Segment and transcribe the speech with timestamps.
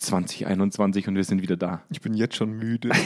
[0.00, 1.82] 2021 und wir sind wieder da.
[1.90, 2.90] Ich bin jetzt schon müde.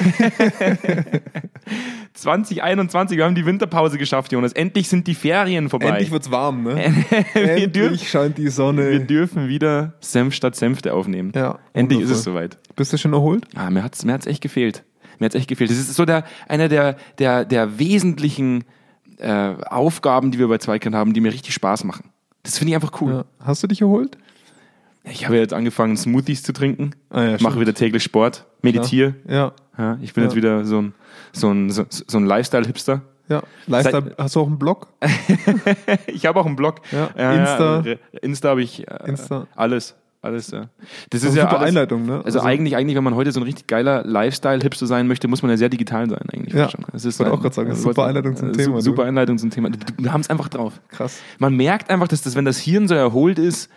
[2.14, 4.52] 2021, wir haben die Winterpause geschafft, Jonas.
[4.52, 5.88] Endlich sind die Ferien vorbei.
[5.88, 6.82] Endlich wird's warm, ne?
[7.34, 8.90] Endlich dürfen, scheint die Sonne.
[8.90, 11.32] wir dürfen wieder Senf statt Senfte aufnehmen.
[11.34, 12.18] Ja, Endlich ist wundervoll.
[12.18, 12.76] es soweit.
[12.76, 13.46] Bist du schon erholt?
[13.54, 14.84] Ah, mir hat's, mir hat's echt gefehlt.
[15.18, 15.70] Mir hat's echt gefehlt.
[15.70, 18.64] Das ist so der, einer der, der, der wesentlichen
[19.18, 22.10] äh, Aufgaben, die wir bei Zweikern haben, die mir richtig Spaß machen.
[22.44, 23.12] Das finde ich einfach cool.
[23.12, 23.24] Ja.
[23.40, 24.18] Hast du dich erholt?
[25.04, 29.14] Ich habe jetzt angefangen, Smoothies zu trinken, Ah, ja, mache wieder täglich Sport, meditiere.
[29.28, 30.28] Ja, Ja, ich bin Ja.
[30.30, 30.94] jetzt wieder so ein,
[31.32, 33.02] so ein, so, so ein Lifestyle-Hipster.
[33.28, 33.42] ja.
[33.66, 34.88] Lifestyle, hast du auch einen Blog?
[36.06, 36.80] Ich habe auch einen Blog.
[36.92, 37.82] Ja, Insta.
[37.84, 39.46] Ja, Insta habe ich äh, Insta.
[39.56, 39.94] alles.
[40.22, 40.68] Alles, ja.
[41.10, 42.22] Das Das ist ja super alles, Einleitung, ne?
[42.24, 45.50] Also, eigentlich, eigentlich, wenn man heute so ein richtig geiler Lifestyle-Hipster sein möchte, muss man
[45.50, 46.54] ja sehr digital sein, eigentlich.
[46.54, 46.82] Ja, schon.
[46.92, 48.90] Das ist wollte ein- auch grad sagen, das ist super Einleitung zum äh, Thema, su-
[48.90, 48.96] du.
[48.96, 49.68] Super Einleitung zum Thema.
[49.98, 50.80] Wir haben es einfach drauf.
[50.88, 51.20] Krass.
[51.38, 53.68] Man merkt einfach, dass das, wenn das Hirn so erholt ist,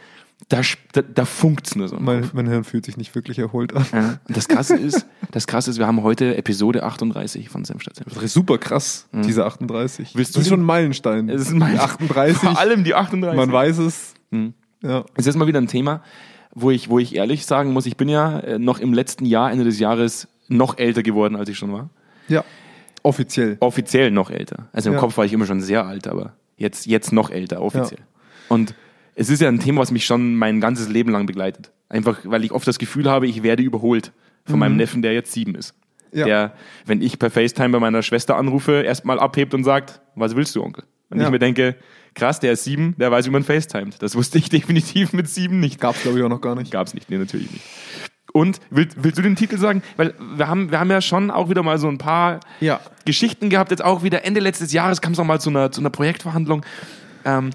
[0.49, 0.61] da,
[0.93, 1.97] da, da funkt's nur so.
[1.99, 3.85] Mein, mein Hirn fühlt sich nicht wirklich erholt an.
[3.91, 4.19] Ja.
[4.29, 8.13] Das Krasse ist, das Krasse ist, wir haben heute Episode 38 von Senf statt Senf.
[8.13, 10.15] Das ist super krass, diese 38.
[10.15, 11.29] Willst du das ist schon ein Meilenstein.
[11.29, 12.37] Es ist mein, Die 38.
[12.37, 13.35] Vor allem die 38.
[13.37, 14.13] Man weiß es.
[14.29, 14.53] Mhm.
[14.83, 15.03] Ja.
[15.15, 16.01] Es ist mal wieder ein Thema,
[16.53, 19.51] wo ich, wo ich ehrlich sagen muss, ich bin ja äh, noch im letzten Jahr,
[19.51, 21.89] Ende des Jahres, noch älter geworden, als ich schon war.
[22.27, 22.43] ja.
[23.03, 23.55] Offiziell.
[23.61, 24.67] Offiziell noch älter.
[24.73, 24.99] Also im Ja.
[24.99, 28.01] Kopf war ich immer schon sehr alt, aber jetzt, jetzt noch älter, offiziell.
[28.49, 28.73] Und
[29.19, 31.71] es ist ja ein Thema, was mich schon mein ganzes Leben lang begleitet.
[31.89, 34.11] Einfach, weil ich oft das Gefühl habe, ich werde überholt
[34.45, 35.73] von meinem Neffen, der jetzt sieben ist.
[36.11, 36.19] Mhm.
[36.19, 36.25] Ja.
[36.25, 36.53] Der,
[36.85, 40.63] wenn ich per FaceTime bei meiner Schwester anrufe, erstmal abhebt und sagt, was willst du,
[40.63, 40.83] Onkel?
[41.09, 41.25] Und Ja.
[41.25, 41.75] ich mir denke,
[42.13, 44.01] krass, der ist sieben, der weiß, wie man FaceTimet.
[44.01, 45.79] Das wusste ich definitiv mit sieben nicht.
[45.81, 46.71] Gab's glaube ich auch noch gar nicht.
[46.71, 47.65] Gab's nicht, nee, natürlich nicht.
[48.33, 49.81] Und willst, willst du den Titel sagen?
[49.95, 52.79] Weil wir haben, wir haben ja schon auch wieder mal so ein paar Ja.
[53.05, 53.71] Geschichten gehabt.
[53.71, 56.63] Jetzt auch wieder Ende letztes Jahres kam es noch mal zu einer, zu einer Projektverhandlung.
[57.25, 57.51] Ähm, äh,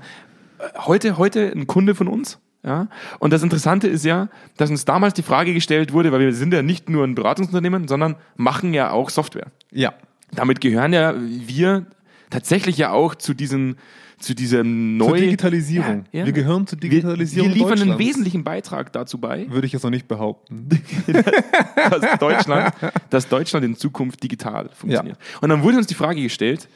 [0.76, 2.38] heute, heute ein Kunde von uns.
[2.64, 2.88] Ja?
[3.18, 6.54] Und das Interessante ist ja, dass uns damals die Frage gestellt wurde, weil wir sind
[6.54, 9.48] ja nicht nur ein Beratungsunternehmen, sondern machen ja auch Software.
[9.70, 9.94] Ja.
[10.34, 11.86] Damit gehören ja wir
[12.30, 13.76] tatsächlich ja auch zu diesen
[14.22, 16.04] zu diesem Zur neuen Digitalisierung.
[16.12, 16.26] Ja, ja.
[16.26, 17.48] Wir gehören zur wir, Digitalisierung.
[17.48, 20.68] wir liefern einen wesentlichen Beitrag dazu bei, Würde ich jetzt noch nicht behaupten.
[21.90, 22.72] dass Deutschland,
[23.10, 25.18] dass Deutschland in Zukunft digital funktioniert.
[25.40, 26.68] Und dann wurde uns die Frage gestellt,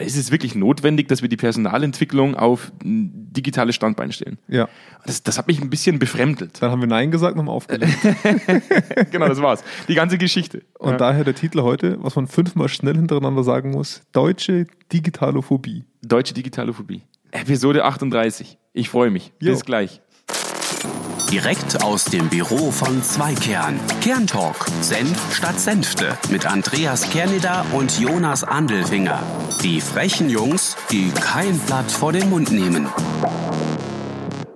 [0.00, 4.38] ist es wirklich notwendig, dass wir die Personalentwicklung auf ein digitales Standbein stellen?
[4.48, 4.68] Ja.
[5.04, 6.62] Das, das hat mich ein bisschen befremdelt.
[6.62, 7.96] Dann haben wir Nein gesagt und haben aufgelegt.
[9.10, 9.64] genau, das war's.
[9.88, 10.62] Die ganze Geschichte.
[10.78, 10.96] Und ja.
[10.96, 15.84] daher der Titel heute, was man fünfmal schnell hintereinander sagen muss: Deutsche Digitalophobie.
[16.02, 17.02] Deutsche Digitalophobie.
[17.32, 18.58] Episode 38.
[18.72, 19.32] Ich freue mich.
[19.40, 19.52] Jo.
[19.52, 20.00] Bis gleich.
[21.30, 23.78] Direkt aus dem Büro von Zweikern.
[24.00, 24.66] Kerntalk.
[24.80, 26.18] Senf statt Senfte.
[26.28, 29.22] Mit Andreas Kerneder und Jonas Andelfinger.
[29.62, 32.88] Die frechen Jungs, die kein Blatt vor den Mund nehmen.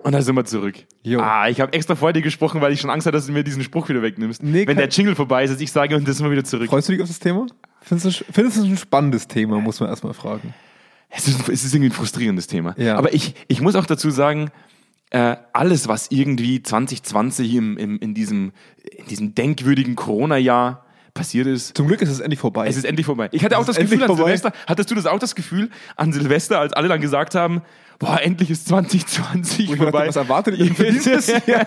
[0.03, 0.75] Und da sind wir zurück.
[1.05, 1.21] Jo.
[1.21, 3.45] Ah, ich habe extra vor dir gesprochen, weil ich schon Angst hatte, dass du mir
[3.45, 4.43] diesen Spruch wieder wegnimmst.
[4.43, 6.69] Nee, Wenn der Jingle vorbei ist, dass ich sage, und das sind wir wieder zurück.
[6.69, 7.47] Freust du dich auf das Thema?
[7.83, 10.53] Findest du, findest du es ein spannendes Thema, muss man erstmal fragen.
[11.09, 12.75] Es ist, es ist irgendwie ein frustrierendes Thema.
[12.77, 12.97] Ja.
[12.97, 14.51] Aber ich, ich muss auch dazu sagen,
[15.11, 18.53] äh, alles, was irgendwie 2020 im, im, in, diesem,
[18.97, 20.85] in diesem denkwürdigen Corona-Jahr
[21.15, 22.67] passiert ist, Zum Glück ist es endlich vorbei.
[22.67, 23.29] es ist endlich vorbei.
[23.31, 24.17] Ich hatte auch das Gefühl an.
[24.17, 27.63] Silvester, hattest du das auch das Gefühl an Silvester, als alle dann gesagt haben,
[28.01, 29.99] boah, endlich ist 2020 Wo ich mir vorbei.
[29.99, 31.67] dachte, was erwartet ihr für dieses Jahr?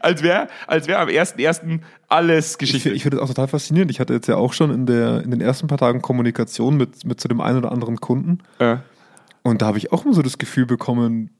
[0.00, 1.80] als wäre als wär am 1.1.
[2.08, 2.90] alles Ich, Geschichte.
[2.90, 3.90] ich finde das auch total faszinierend.
[3.90, 7.04] Ich hatte jetzt ja auch schon in, der, in den ersten paar Tagen Kommunikation mit,
[7.04, 8.38] mit zu dem einen oder anderen Kunden.
[8.58, 8.78] äh,
[9.42, 11.30] Und da habe ich auch immer so das Gefühl bekommen,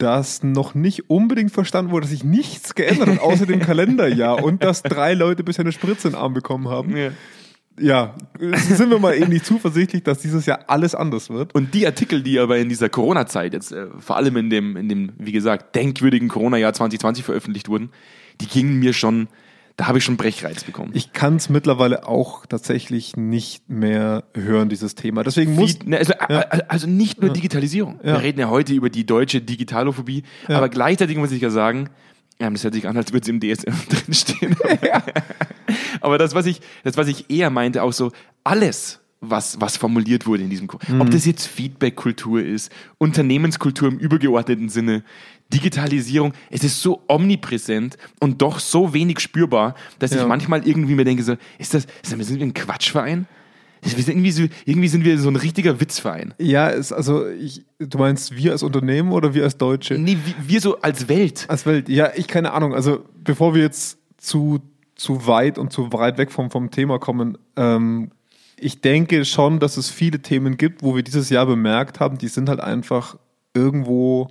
[0.00, 4.64] dass noch nicht unbedingt verstanden wurde, dass sich nichts geändert hat, außer dem Kalenderjahr und
[4.64, 6.96] dass drei Leute bisher eine Spritze in den Arm bekommen haben.
[6.96, 7.10] ja.
[7.78, 11.54] Ja, sind wir mal ähnlich zuversichtlich, dass dieses Jahr alles anders wird.
[11.54, 14.88] Und die Artikel, die aber in dieser Corona-Zeit jetzt, äh, vor allem in dem, in
[14.88, 17.90] dem, wie gesagt, denkwürdigen Corona-Jahr 2020 veröffentlicht wurden,
[18.40, 19.28] die gingen mir schon,
[19.80, 20.90] da habe ich schon Brechreiz bekommen.
[20.92, 25.22] Ich kann es mittlerweile auch tatsächlich nicht mehr hören, dieses Thema.
[25.24, 25.78] Deswegen muss.
[25.82, 26.40] Wie, ne, also, Ja.
[26.68, 27.98] also nicht nur Digitalisierung.
[28.04, 28.12] Ja.
[28.16, 30.58] Wir reden ja heute über die deutsche Digitalophobie, Ja.
[30.58, 31.88] aber gleichzeitig muss ich ja sagen,
[32.38, 34.54] ja, das hört sich an, als würde es im DSM drinstehen.
[36.00, 38.12] aber das was, ich, das, was ich eher meinte, auch so
[38.44, 41.00] alles, was, was formuliert wurde in diesem Kurs, Mhm.
[41.00, 45.04] ob das jetzt Feedback-Kultur ist, Unternehmenskultur im übergeordneten Sinne,
[45.52, 50.22] Digitalisierung, es ist so omnipräsent und doch so wenig spürbar, dass Ja.
[50.22, 53.26] ich manchmal irgendwie mir denke, so, ist das, ist das sind wir ein Quatschverein?
[53.82, 56.34] Wir sind irgendwie, so, irgendwie sind wir so ein richtiger Witzverein.
[56.38, 59.94] Ja, ist also ich, du meinst wir als Unternehmen oder wir als Deutsche?
[59.94, 61.46] Nee, wir, wir so als Welt.
[61.48, 61.88] Als Welt.
[61.88, 62.74] Ja, ich keine Ahnung.
[62.74, 64.60] Also bevor wir jetzt zu,
[64.96, 68.10] zu weit und zu weit weg vom, vom Thema kommen, ähm,
[68.58, 72.28] ich denke schon, dass es viele Themen gibt, wo wir dieses Jahr bemerkt haben, die
[72.28, 73.16] sind halt einfach
[73.54, 74.28] irgendwo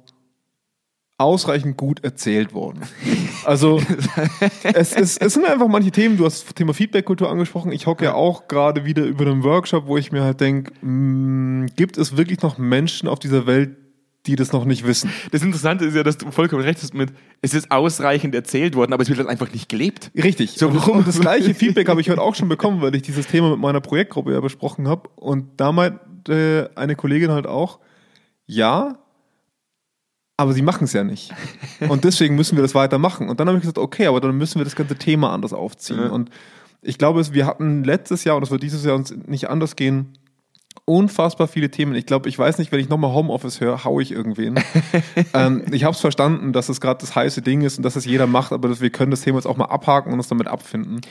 [1.20, 2.82] ausreichend gut erzählt worden.
[3.46, 3.82] Also
[4.64, 7.72] es, ist, es sind einfach manche Themen, du hast das Thema Feedback-Kultur angesprochen.
[7.72, 10.74] Ich hocke ja auch gerade wieder über einen Workshop, wo ich mir halt denke,
[11.78, 13.78] gibt es wirklich noch Menschen auf dieser Welt,
[14.26, 15.10] die das noch nicht wissen?
[15.32, 17.12] Das Interessante ist ja, dass du vollkommen recht hast mit,
[17.42, 20.12] es ist ausreichend erzählt worden, aber es wird halt einfach nicht gelebt.
[20.16, 20.52] Richtig.
[20.52, 20.98] So, warum?
[20.98, 23.60] und das gleiche Feedback habe ich heute auch schon bekommen, weil ich dieses Thema mit
[23.60, 25.10] meiner Projektgruppe ja besprochen habe.
[25.16, 27.80] Und da meinte eine Kollegin halt auch,
[28.46, 28.98] ja,
[30.40, 31.34] aber sie machen es ja nicht.
[31.90, 33.28] Und deswegen müssen wir das weitermachen.
[33.28, 36.00] Und dann habe ich gesagt, okay, aber dann müssen wir das ganze Thema anders aufziehen.
[36.00, 36.10] Ja.
[36.12, 36.30] Und
[36.82, 40.18] ich glaube, wir hatten letztes Jahr, und es wird dieses Jahr uns nicht anders gehen,
[40.86, 41.94] unfassbar viele Themen.
[41.94, 44.56] Ich glaube, ich weiß nicht, wenn ich nochmal Homeoffice höre, hau ich irgendwen.
[45.34, 48.06] ähm, ich habe es verstanden, dass es gerade das heiße Ding ist und dass es
[48.06, 50.48] jeder macht, aber dass wir können das Thema jetzt auch mal abhaken und uns damit
[50.48, 51.02] abfinden.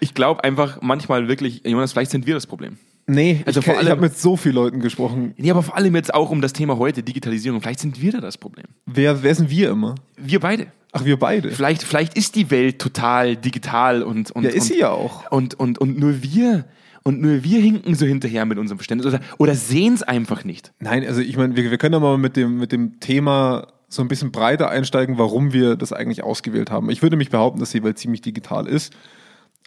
[0.00, 2.78] Ich glaube einfach manchmal wirklich, Jonas, vielleicht sind wir das Problem.
[3.06, 5.34] Nee, Also ich, vor ich allem- habe mit so vielen Leuten gesprochen.
[5.36, 7.60] Nee, aber vor allem jetzt auch um das Thema heute, Digitalisierung.
[7.60, 8.66] Vielleicht sind wir da das Problem.
[8.86, 9.94] Wer, wer sind wir immer?
[10.16, 10.68] Wir beide.
[10.92, 11.50] Ach, wir beide.
[11.50, 15.30] Vielleicht, vielleicht ist die Welt total digital und, und, Ja, ist und, sie ja auch.
[15.30, 16.66] Und, und, und nur wir,
[17.02, 20.72] und nur wir hinken so hinterher mit unserem Verständnis oder, oder sehen es einfach nicht.
[20.80, 24.02] Nein, also ich meine, wir, wir können ja mal mit dem, mit dem Thema so
[24.02, 26.88] ein bisschen breiter einsteigen, warum wir das eigentlich ausgewählt haben.
[26.90, 28.92] Ich würde mich behaupten, dass die Welt ziemlich digital ist.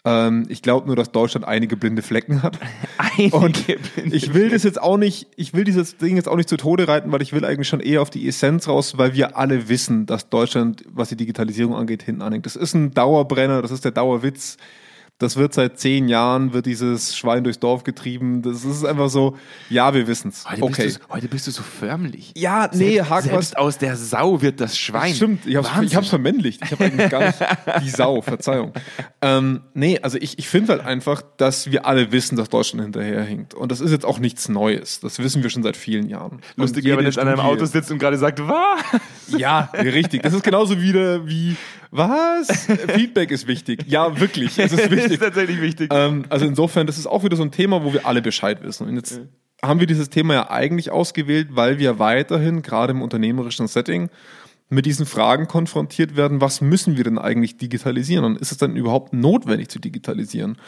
[0.06, 2.58] Ähm, ich glaube nur, dass Deutschland einige blinde Flecken hat.
[2.96, 3.64] Einige Und
[4.12, 6.86] ich will das jetzt auch nicht, ich will dieses Ding jetzt auch nicht zu Tode
[6.86, 10.06] reiten, weil ich will eigentlich schon eher auf die Essenz raus, weil wir alle wissen,
[10.06, 12.46] dass Deutschland, was die Digitalisierung angeht, hinten anhängt.
[12.46, 14.58] Das ist ein Dauerbrenner, das ist der Dauerwitz.
[15.18, 18.42] Das wird seit zehn Jahren, wird dieses Schwein durchs Dorf getrieben.
[18.42, 19.34] Das ist einfach so,
[19.70, 20.44] ja, wir wissen's.
[20.46, 20.84] Heute, Okay.
[20.84, 22.32] bist, heute bist du so förmlich.
[22.36, 23.30] Ja, nee, selbst, hak was.
[23.30, 25.14] selbst aus der Sau wird das Schwein.
[25.14, 26.60] Stimmt, ich ich hab's vermännlicht.
[26.62, 27.38] Ich habe eigentlich gar nicht
[27.82, 28.72] die Sau, Verzeihung.
[29.22, 33.54] Ähm, nee, also ich, ich finde halt einfach, dass wir alle wissen, dass Deutschland hinterherhinkt.
[33.54, 35.00] Und das ist jetzt auch nichts Neues.
[35.00, 36.40] Das wissen wir schon seit vielen Jahren.
[36.56, 39.00] Lustig, wenn man jetzt an einem Auto sitzt und gerade sagt, was?
[39.28, 40.22] Ja, richtig.
[40.22, 41.56] Das ist genauso wieder wie,
[41.96, 42.66] was?
[42.94, 43.84] Feedback ist wichtig.
[43.86, 44.58] Ja, wirklich.
[44.58, 45.20] Es ist Das ist wichtig.
[45.20, 45.90] tatsächlich wichtig.
[45.92, 48.88] Ähm, also insofern, das ist auch wieder so ein Thema, wo wir alle Bescheid wissen.
[48.88, 49.20] Und jetzt
[49.62, 54.10] haben wir dieses Thema ja eigentlich ausgewählt, weil wir weiterhin, gerade im unternehmerischen Setting,
[54.68, 58.74] mit diesen Fragen konfrontiert werden, was müssen wir denn eigentlich digitalisieren und ist es dann
[58.74, 60.58] überhaupt notwendig zu digitalisieren?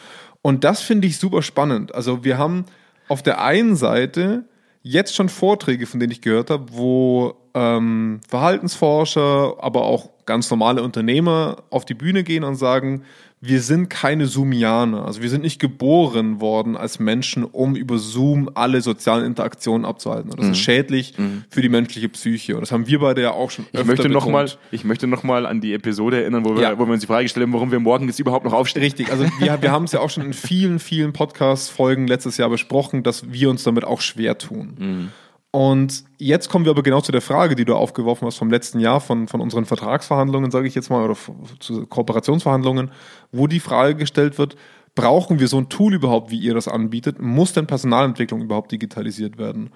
[0.41, 1.93] Und das finde ich super spannend.
[1.93, 2.65] Also wir haben
[3.09, 4.45] auf der einen Seite
[4.81, 10.81] jetzt schon Vorträge, von denen ich gehört habe, wo ähm, Verhaltensforscher, aber auch ganz normale
[10.81, 13.01] Unternehmer auf die Bühne gehen und sagen,
[13.41, 15.05] wir sind keine Zoomianer.
[15.05, 20.29] Also wir sind nicht geboren worden als Menschen, um über Zoom alle sozialen Interaktionen abzuhalten.
[20.29, 21.13] Und das ist schädlich
[21.49, 22.55] für die menschliche Psyche.
[22.55, 24.25] Und das haben wir beide ja auch schon öfter Ich möchte betont.
[24.25, 26.77] nochmal noch mal- noch mal an die Episode erinnern, wo wir, Ja.
[26.77, 28.83] wo wir uns die Frage gestellt haben, warum wir morgen jetzt überhaupt noch aufstehen.
[28.83, 32.49] Richtig, also wir, wir haben es ja auch schon in vielen, vielen Podcast-Folgen letztes Jahr
[32.49, 35.11] besprochen, dass wir uns damit auch schwer tun.
[35.51, 38.79] Und jetzt kommen wir aber genau zu der Frage, die du aufgeworfen hast vom letzten
[38.79, 41.17] Jahr, von, von unseren Vertragsverhandlungen, sage ich jetzt mal, oder
[41.59, 42.91] zu Kooperationsverhandlungen,
[43.31, 44.55] wo die Frage gestellt wird,
[44.93, 47.19] brauchen wir so ein Tool überhaupt, wie ihr das anbietet?
[47.19, 49.71] Muss denn Personalentwicklung überhaupt digitalisiert werden?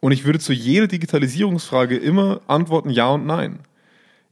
[0.00, 3.60] Und ich würde zu jeder Digitalisierungsfrage immer antworten ja und nein.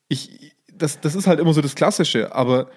[0.08, 2.68] Ich, das, das ist halt immer so das Klassische, aber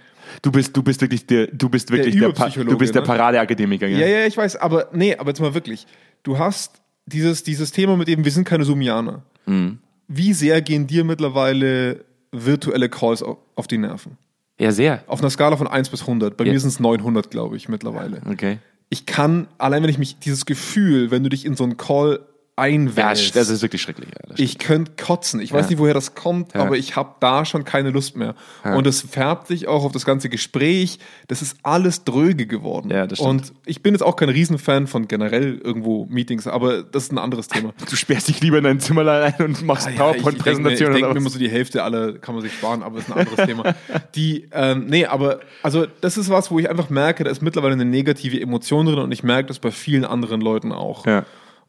[0.41, 3.01] Du bist, du bist wirklich der, du bist wirklich der, Pa- Überpsychologe, du bist der
[3.03, 3.07] ne?
[3.07, 3.87] Paradeakademiker.
[3.87, 5.85] Ja, ja, ich weiß, aber nee, aber jetzt mal wirklich.
[6.23, 9.23] Du hast dieses, dieses Thema mit eben, wir sind keine Sumianer.
[9.45, 9.79] Mhm.
[10.07, 14.17] Wie sehr gehen dir mittlerweile virtuelle Calls auf, auf die Nerven?
[14.57, 15.03] ja sehr.
[15.07, 16.37] Auf einer Skala von 1 bis 100.
[16.37, 16.53] Bei Ja.
[16.53, 18.21] mir sind es 900, glaube ich, mittlerweile.
[18.29, 18.59] Okay.
[18.89, 22.19] Ich kann, allein wenn ich mich, dieses Gefühl, wenn du dich in so einen Call
[22.57, 24.07] Ja, einwählst, das ist wirklich schrecklich.
[24.09, 25.41] Ja, das ich könnte kotzen.
[25.41, 25.69] Ich weiß Ja.
[25.71, 26.61] nicht, woher das kommt, Ja.
[26.61, 28.33] aber ich habe da schon keine Lust mehr.
[28.63, 28.75] Ja.
[28.75, 30.99] Und es färbt sich auch auf das ganze Gespräch.
[31.27, 32.91] Das ist alles dröge geworden.
[32.91, 33.29] Ja, das stimmt.
[33.29, 37.17] Und ich bin jetzt auch kein Riesenfan von generell irgendwo Meetings, aber das ist ein
[37.17, 37.73] anderes Thema.
[37.89, 41.01] Du sperrst dich lieber in dein Zimmerlein ein und machst Ah ja, ich- PowerPoint-Präsentationen Ich
[41.01, 43.13] denke oder mir immer so, die Hälfte aller kann man sich sparen, aber das ist
[43.13, 43.75] ein anderes Thema.
[44.15, 47.73] Die, ähm, nee, aber also das ist was, wo ich einfach merke, da ist mittlerweile
[47.73, 51.05] eine negative Emotion drin und ich merke das bei vielen anderen Leuten auch.
[51.05, 51.25] Ja.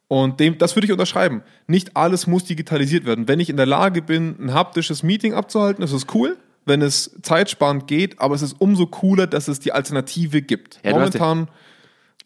[0.09, 1.43] Und dem, das würde ich unterschreiben.
[1.67, 3.27] Nicht alles muss digitalisiert werden.
[3.27, 7.17] Wenn ich in der Lage bin, ein haptisches Meeting abzuhalten, ist es cool, wenn es
[7.23, 10.81] zeitsparend geht, aber es ist umso cooler, dass es die Alternative gibt.
[10.85, 11.49] Ja, du hast Momentan,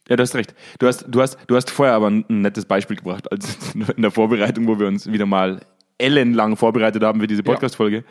[0.08, 0.54] Ja, du hast recht.
[0.78, 4.10] Du hast, du hast, du hast vorher aber ein nettes Beispiel gebracht, als in der
[4.10, 5.60] Vorbereitung, wo wir uns wieder mal
[5.96, 8.04] ellenlang vorbereitet haben für diese Podcast-Folge,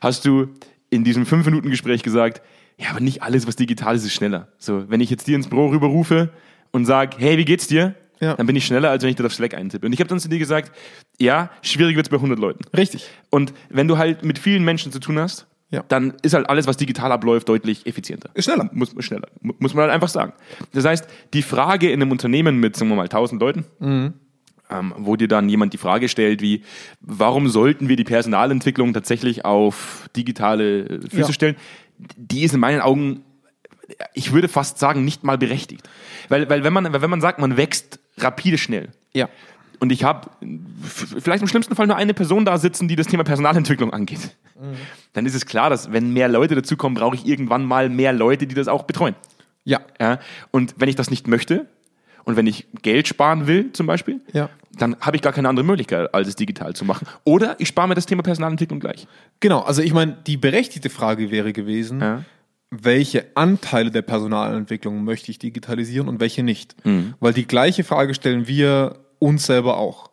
[0.00, 0.48] hast du
[0.90, 2.42] in diesem 5-Minuten-Gespräch gesagt,
[2.76, 4.48] ja, aber nicht alles, was digital ist, ist schneller.
[4.58, 6.30] So, wenn ich jetzt dir ins Büro rüberrufe
[6.70, 7.94] und sage, hey, wie geht's dir?
[8.22, 8.34] Ja.
[8.34, 9.84] Dann bin ich schneller, als wenn ich das auf Slack eintippe.
[9.84, 10.70] Und ich habe dann zu dir gesagt,
[11.18, 12.64] ja, schwierig wird's bei 100 Leuten.
[12.76, 13.08] richtig.
[13.30, 15.82] Und wenn du halt mit vielen Menschen zu tun hast, Ja.
[15.88, 18.30] dann ist halt alles, was digital abläuft, deutlich effizienter.
[18.34, 18.70] Ist schneller.
[18.72, 19.26] Muss, schneller.
[19.40, 20.34] Mu- Muss man halt einfach sagen.
[20.72, 23.64] Das heißt, die Frage in einem Unternehmen mit, sagen wir mal, 1000 Leuten,
[24.70, 26.62] ähm, wo dir dann jemand die Frage stellt, wie,
[27.00, 31.32] warum sollten wir die Personalentwicklung tatsächlich auf digitale äh, Füße Ja.
[31.32, 31.56] stellen?
[32.16, 33.24] Die ist in meinen Augen,
[34.14, 35.88] ich würde fast sagen, nicht mal berechtigt.
[36.28, 39.28] Weil, weil wenn, man, weil wenn man sagt, man wächst rapide schnell, Ja.
[39.80, 40.30] und ich habe
[41.20, 44.36] vielleicht im schlimmsten Fall nur eine Person da sitzen, die das Thema Personalentwicklung angeht.
[45.12, 48.46] Dann ist es klar, dass wenn mehr Leute dazukommen, brauche ich irgendwann mal mehr Leute,
[48.46, 49.14] die das auch betreuen.
[49.64, 49.80] Ja.
[50.00, 50.18] Ja?
[50.52, 51.66] Und wenn ich das nicht möchte
[52.24, 54.48] und wenn ich Geld sparen will zum Beispiel, Ja.
[54.78, 57.06] dann habe ich gar keine andere Möglichkeit, als es digital zu machen.
[57.24, 59.08] Oder ich spare mir das Thema Personalentwicklung gleich.
[59.40, 62.24] Genau, also ich meine, die berechtigte Frage wäre gewesen, Ja.
[62.74, 66.74] Welche Anteile der Personalentwicklung möchte ich digitalisieren und welche nicht.
[67.20, 70.10] Weil die gleiche Frage stellen wir uns selber auch.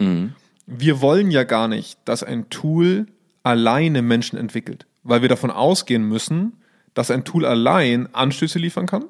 [0.68, 3.08] Wir wollen ja gar nicht, dass ein Tool
[3.44, 6.58] alleine Menschen entwickelt, weil wir davon ausgehen müssen,
[6.94, 9.06] dass ein Tool allein Anstöße liefern kann,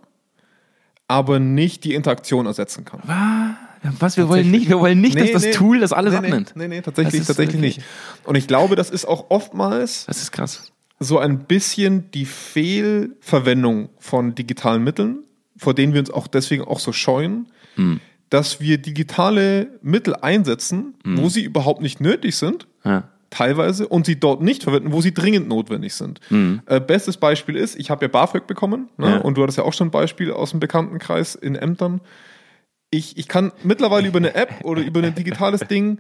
[1.08, 3.02] aber nicht die Interaktion ersetzen kann.
[4.00, 4.16] Was?
[4.16, 5.52] Wir wollen nicht, wir wollen nicht, dass Nee, das nee.
[5.52, 6.52] Tool das alles nee, abnimmt.
[6.56, 7.88] Nee, nee, tatsächlich, tatsächlich wirklich- nicht.
[8.26, 10.72] Und ich glaube, das ist auch oftmals Das ist krass.
[11.00, 15.20] So ein bisschen die Fehlverwendung von digitalen Mitteln,
[15.58, 17.48] vor denen wir uns auch deswegen auch so scheuen,
[18.30, 23.08] dass wir digitale Mittel einsetzen, wo sie überhaupt nicht nötig sind, Ja.
[23.30, 26.20] teilweise, und sie dort nicht verwenden, wo sie dringend notwendig sind.
[26.66, 29.10] Äh, bestes Beispiel ist, ich habe ja BAföG bekommen, ne?
[29.12, 29.18] Ja.
[29.20, 32.02] und du hattest ja auch schon ein Beispiel aus dem Bekanntenkreis in Ämtern.
[32.92, 36.00] Ich, ich kann mittlerweile über eine App oder über ein digitales Ding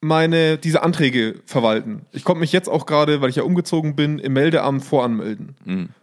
[0.00, 2.06] meine, diese Anträge verwalten.
[2.12, 5.94] Ich konnte mich jetzt auch gerade, weil ich ja umgezogen bin, im Meldeamt voranmelden.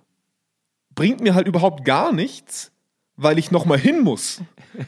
[0.93, 2.71] Bringt mir halt überhaupt gar nichts,
[3.15, 4.41] weil ich nochmal hin muss.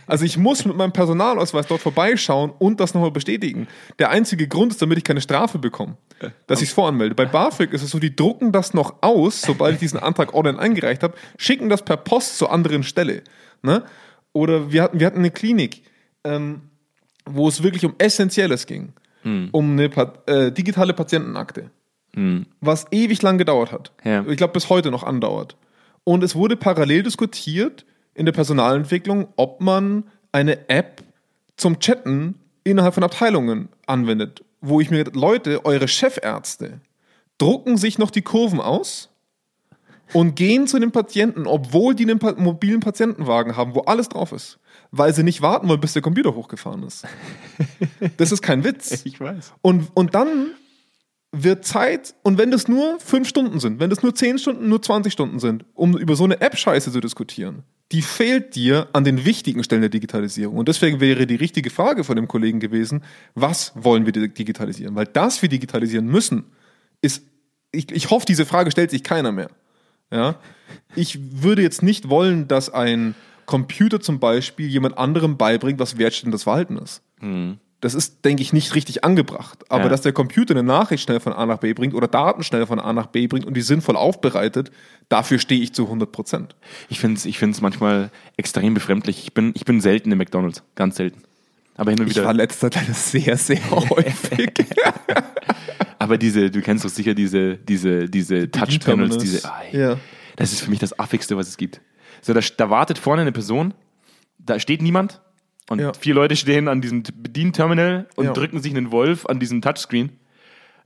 [0.05, 3.67] Also ich muss mit meinem Personalausweis dort vorbeischauen und das nochmal bestätigen.
[3.97, 5.97] Der einzige Grund ist, damit ich keine Strafe bekomme,
[6.45, 7.15] dass ich es voranmelde.
[7.15, 10.59] Bei BAföG ist es so, die drucken das noch aus, sobald ich diesen Antrag online
[10.59, 13.23] eingereicht habe, schicken das per Post zur anderen Stelle.
[13.63, 13.83] Ne?
[14.31, 15.81] Oder wir hatten, wir hatten eine Klinik,
[16.23, 16.68] ähm,
[17.31, 18.93] wo es wirklich um Essentielles ging.
[19.51, 19.89] Um eine
[20.27, 21.71] äh, digitale Patientenakte.
[22.61, 23.91] Was ewig lang gedauert hat.
[24.03, 24.25] Ja.
[24.27, 25.57] Ich glaube, bis heute noch andauert.
[26.03, 31.03] Und es wurde parallel diskutiert in der Personalentwicklung, ob man eine App
[31.55, 34.43] zum Chatten innerhalb von Abteilungen anwendet.
[34.61, 36.81] Wo ich mir Leute, eure Chefärzte
[37.37, 39.09] drucken sich noch die Kurven aus
[40.13, 44.59] und gehen zu den Patienten, obwohl die einen mobilen Patientenwagen haben, wo alles drauf ist.
[44.91, 47.05] Weil sie nicht warten wollen, bis der Computer hochgefahren ist.
[48.17, 49.01] Das ist kein Witz.
[49.05, 49.53] Ich weiß.
[49.61, 50.51] Und, und dann
[51.31, 54.81] wird Zeit, und wenn das nur fünf Stunden sind, wenn das nur zehn Stunden, nur
[54.81, 59.25] 20 Stunden sind, um über so eine App-Scheiße zu diskutieren, die fehlt dir an den
[59.25, 60.57] wichtigen Stellen der Digitalisierung.
[60.57, 63.03] Und deswegen wäre die richtige Frage von dem Kollegen gewesen,
[63.35, 64.95] was wollen wir digitalisieren?
[64.95, 66.45] Weil das wir digitalisieren müssen,
[67.01, 67.23] ist,
[67.71, 69.49] ich, ich hoffe, diese Frage stellt sich keiner mehr.
[70.11, 70.39] Ja?
[70.95, 73.15] Ich würde jetzt nicht wollen, dass ein
[73.49, 77.01] Computer zum Beispiel jemand anderem beibringt, was wertschätzendes Verhalten ist.
[77.81, 79.59] Das ist, denke ich, nicht richtig angebracht.
[79.69, 79.89] Aber Ja.
[79.89, 82.79] dass der Computer eine Nachricht schnell von A nach B bringt oder Daten schnell von
[82.79, 84.69] A nach B bringt und die sinnvoll aufbereitet,
[85.09, 86.55] dafür stehe ich zu 100 Prozent.
[86.89, 89.23] Ich finde es ich find's manchmal extrem befremdlich.
[89.23, 90.61] Ich bin, ich bin selten im McDonalds.
[90.75, 91.23] Ganz selten.
[91.75, 92.31] Aber hin und wieder.
[92.33, 94.51] letzter Zeit sehr, sehr häufig.
[95.99, 99.51] Aber diese, du kennst doch sicher diese, diese, diese Touch-Panels, diese.
[99.51, 99.97] Ei, Ja.
[100.35, 101.81] Das ist für mich das Affigste, was es gibt.
[102.21, 103.73] So, da, da wartet vorne eine Person,
[104.37, 105.21] da steht niemand
[105.69, 105.93] und Ja.
[105.93, 108.33] vier Leute stehen an diesem Bedienterminal und Ja.
[108.33, 110.11] drücken sich einen Wolf an diesem Touchscreen.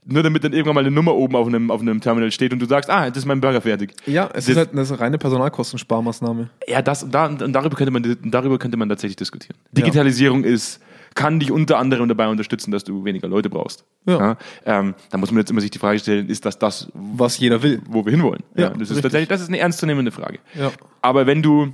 [0.06, 2.58] Nur damit dann irgendwann mal eine Nummer oben auf einem, auf einem Terminal steht und
[2.58, 3.94] du sagst, ah, das ist mein Burger fertig.
[4.04, 6.50] Ja, es Das- ist halt eine reine Personalkostensparmaßnahme.
[6.68, 9.56] Ja, das und, da, und darüber, könnte man, darüber könnte man tatsächlich diskutieren.
[9.72, 10.80] Digitalisierung ist,
[11.14, 13.84] kann dich unter anderem dabei unterstützen, dass du weniger Leute brauchst.
[14.06, 14.36] Ja.
[14.66, 17.62] ähm, da muss man jetzt immer sich die Frage stellen, ist das das, Was jeder
[17.62, 17.80] will.
[17.88, 18.42] wo wir hinwollen?
[18.56, 19.02] Ja, das ist richtig.
[19.02, 20.38] tatsächlich, das ist eine ernstzunehmende Frage.
[20.54, 20.72] Ja.
[21.02, 21.72] Aber wenn du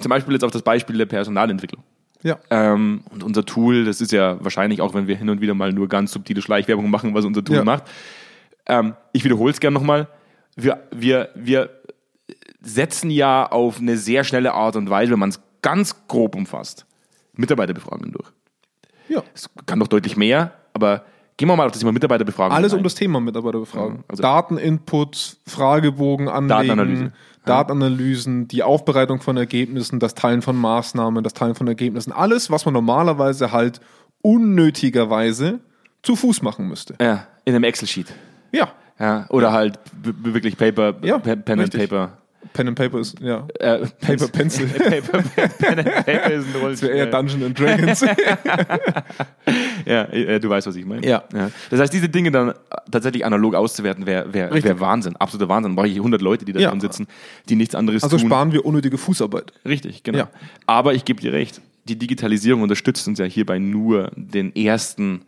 [0.00, 1.82] zum Beispiel jetzt auf das Beispiel der Personalentwicklung
[2.22, 2.38] Ja.
[2.50, 5.72] ähm, und unser Tool, das ist ja wahrscheinlich auch, wenn wir hin und wieder mal
[5.72, 7.64] nur ganz subtile Schleichwerbung machen, was unser Tool Ja.
[7.64, 7.84] macht.
[8.66, 10.08] Ähm, ich wiederhole es gerne nochmal.
[10.56, 11.70] Wir, wir, wir
[12.62, 16.86] setzen ja auf eine sehr schnelle Art und Weise, wenn man es ganz grob umfasst,
[17.34, 18.28] Mitarbeiterbefragungen durch.
[19.08, 19.22] Ja.
[19.34, 21.04] Es kann doch deutlich mehr, aber
[21.36, 22.56] gehen wir mal auf das Thema Mitarbeiterbefragung.
[22.56, 22.78] Alles ein.
[22.78, 23.96] um das Thema Mitarbeiterbefragung.
[23.98, 27.12] Ja, also- Dateninput, Fragebogen anlegen, Datenanalyse.
[27.44, 32.64] Datenanalysen, die Aufbereitung von Ergebnissen, das Teilen von Maßnahmen, das Teilen von Ergebnissen, alles, was
[32.64, 33.80] man normalerweise halt
[34.22, 35.60] unnötigerweise
[36.02, 36.94] zu Fuß machen müsste.
[37.00, 38.12] Ja, in einem Excel-Sheet.
[38.52, 38.68] Ja,
[38.98, 41.90] Ja, oder halt wirklich Paper, Ja, Pe- Pen and richtig.
[41.90, 42.18] Paper.
[42.52, 43.46] Pen and Paper ist, ja.
[43.58, 44.66] Äh, Paper, Pencil.
[44.68, 45.22] Paper,
[45.58, 46.88] Pen and Paper ist ein Das Rollenspiel.
[46.90, 48.04] wäre eher Dungeons and Dragons.
[49.86, 51.06] Ja, äh, du weißt, was ich meine.
[51.06, 51.24] Ja.
[51.70, 52.54] Das heißt, diese Dinge dann
[52.90, 55.16] tatsächlich analog auszuwerten, wäre wär, wär Wahnsinn.
[55.16, 55.74] Absoluter Wahnsinn.
[55.76, 56.70] Brauche ich 100 Leute, die da Ja.
[56.70, 57.06] drin sitzen,
[57.50, 58.26] die nichts anderes Also tun.
[58.26, 59.52] sparen wir unnötige Fußarbeit.
[59.66, 60.18] Richtig, genau.
[60.18, 60.30] Ja.
[60.66, 61.60] Aber ich gebe dir recht.
[61.86, 65.26] die Digitalisierung unterstützt uns ja hierbei nur, den ersten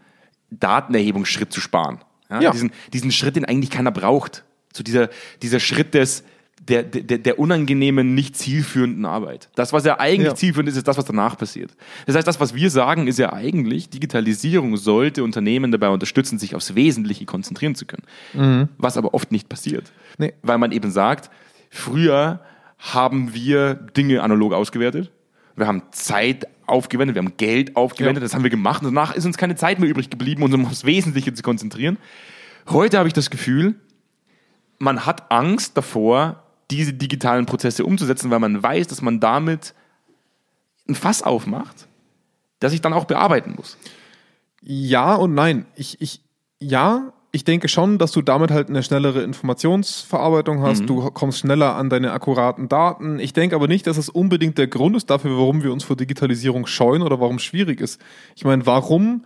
[0.50, 1.98] Datenerhebungsschritt zu sparen.
[2.30, 2.50] Ja, Ja.
[2.50, 4.42] Diesen, diesen Schritt, den eigentlich keiner braucht.
[4.72, 5.10] So dieser,
[5.42, 6.24] dieser Schritt des,
[6.68, 9.50] der, der, der unangenehmen, nicht zielführenden Arbeit.
[9.54, 10.34] Das, was ja eigentlich Ja.
[10.34, 11.76] zielführend ist, ist das, was danach passiert.
[12.06, 16.54] Das heißt, das, was wir sagen, ist ja eigentlich, Digitalisierung sollte Unternehmen dabei unterstützen, sich
[16.56, 18.68] aufs Wesentliche konzentrieren zu können.
[18.78, 19.92] Was aber oft nicht passiert.
[20.18, 20.32] Nee.
[20.42, 21.30] Weil man eben sagt,
[21.70, 22.40] früher
[22.78, 25.10] haben wir Dinge analog ausgewertet.
[25.54, 28.26] Wir haben Zeit aufgewendet, wir haben Geld aufgewendet, Ja.
[28.26, 30.66] das haben wir gemacht und danach ist uns keine Zeit mehr übrig geblieben, uns um
[30.66, 31.96] aufs Wesentliche zu konzentrieren.
[32.68, 33.76] Heute habe ich das Gefühl,
[34.78, 39.74] man hat Angst davor, diese digitalen Prozesse umzusetzen, weil man weiß, dass man damit
[40.88, 41.86] ein Fass aufmacht,
[42.60, 43.76] das ich dann auch bearbeiten muss.
[44.62, 45.66] Ja und nein.
[45.76, 46.20] Ich, ich,
[46.58, 50.86] ja, ich denke schon, dass du damit halt eine schnellere Informationsverarbeitung hast.
[50.86, 53.18] Du kommst schneller an deine akkuraten Daten.
[53.18, 55.96] Ich denke aber nicht, dass es unbedingt der Grund ist dafür, warum wir uns vor
[55.96, 58.00] Digitalisierung scheuen oder warum es schwierig ist.
[58.34, 59.24] Ich meine, warum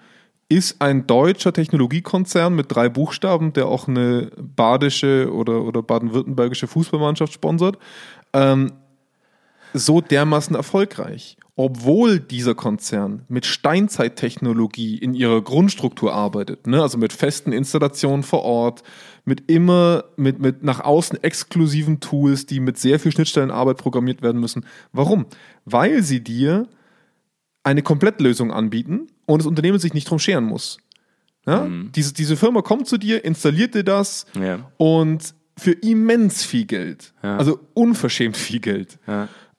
[0.50, 7.33] ist ein deutscher Technologiekonzern mit drei Buchstaben, der auch eine badische oder, oder baden-württembergische Fußballmannschaft
[7.33, 7.78] sponsert,
[8.33, 8.73] ähm,
[9.73, 16.83] so dermaßen erfolgreich, obwohl dieser Konzern mit Steinzeittechnologie in ihrer Grundstruktur arbeitet, ne?
[16.83, 18.83] also mit festen Installationen vor Ort,
[19.25, 24.40] mit immer mit, mit nach außen exklusiven Tools, die mit sehr viel Schnittstellenarbeit programmiert werden
[24.40, 24.66] müssen.
[24.92, 25.26] Warum?
[25.64, 26.66] Weil sie dir
[27.62, 30.79] eine Komplettlösung anbieten und das Unternehmen sich nicht drum scheren muss.
[31.47, 31.67] Ja?
[31.95, 34.71] Diese, diese Firma kommt zu dir, installiert dir das Ja.
[34.76, 37.12] und für immens viel Geld.
[37.23, 37.37] Ja.
[37.37, 38.99] Also unverschämt viel Geld.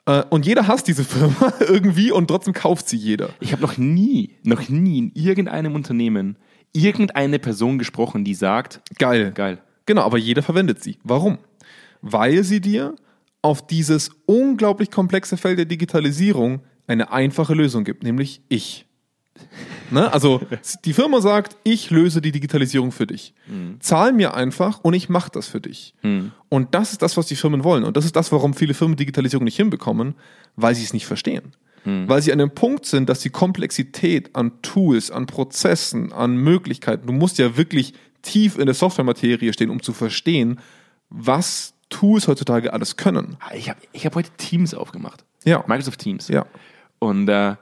[0.08, 3.30] Äh, Und jeder hasst diese Firma irgendwie und trotzdem kauft sie jeder.
[3.40, 6.38] Ich habe noch nie, noch nie in irgendeinem Unternehmen
[6.74, 9.32] irgendeine Person gesprochen, die sagt, Geil.
[9.34, 9.60] geil.
[9.86, 10.98] Genau, aber jeder verwendet sie.
[11.04, 11.38] Warum?
[12.02, 12.96] Weil sie dir
[13.42, 18.86] auf dieses unglaublich komplexe Feld der Digitalisierung eine einfache Lösung gibt, nämlich ich.
[19.90, 20.12] Ne?
[20.12, 20.42] Also
[20.86, 23.34] die Firma sagt, ich löse die Digitalisierung für dich.
[23.80, 25.94] Zahl mir einfach und ich mache das für dich.
[26.50, 27.84] Und das ist das, was die Firmen wollen.
[27.84, 30.16] Und das ist das, warum viele Firmen Digitalisierung nicht hinbekommen,
[30.56, 31.54] weil sie es nicht verstehen.
[31.84, 37.08] Weil sie an dem Punkt sind, dass die Komplexität an Tools, an Prozessen, an Möglichkeiten,
[37.08, 40.60] du musst ja wirklich tief in der Softwarematerie stehen, um zu verstehen,
[41.10, 43.38] was Tools heutzutage alles können.
[43.56, 45.26] Ich habe ich hab heute Teams aufgemacht.
[45.44, 45.64] Ja.
[45.68, 46.28] Microsoft Teams.
[46.28, 46.46] Ja.
[47.02, 47.56] Und äh,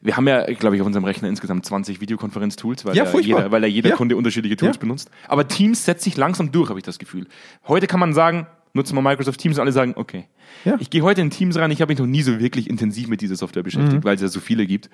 [0.00, 3.52] wir haben ja, glaube ich, auf unserem Rechner insgesamt 20 Videokonferenz-Tools, weil, Ja, da jeder,
[3.52, 3.96] weil da jeder Ja.
[3.96, 4.80] Kunde unterschiedliche Tools Ja.
[4.80, 5.10] benutzt.
[5.28, 7.26] Aber Teams setzt sich langsam durch, habe ich das Gefühl.
[7.68, 10.26] Heute kann man sagen, nutzen wir Microsoft Teams und alle sagen, okay.
[10.80, 13.20] Ich gehe heute in Teams rein, ich habe mich noch nie so wirklich intensiv mit
[13.20, 14.04] dieser Software beschäftigt, Mhm.
[14.04, 14.88] weil es ja so viele gibt.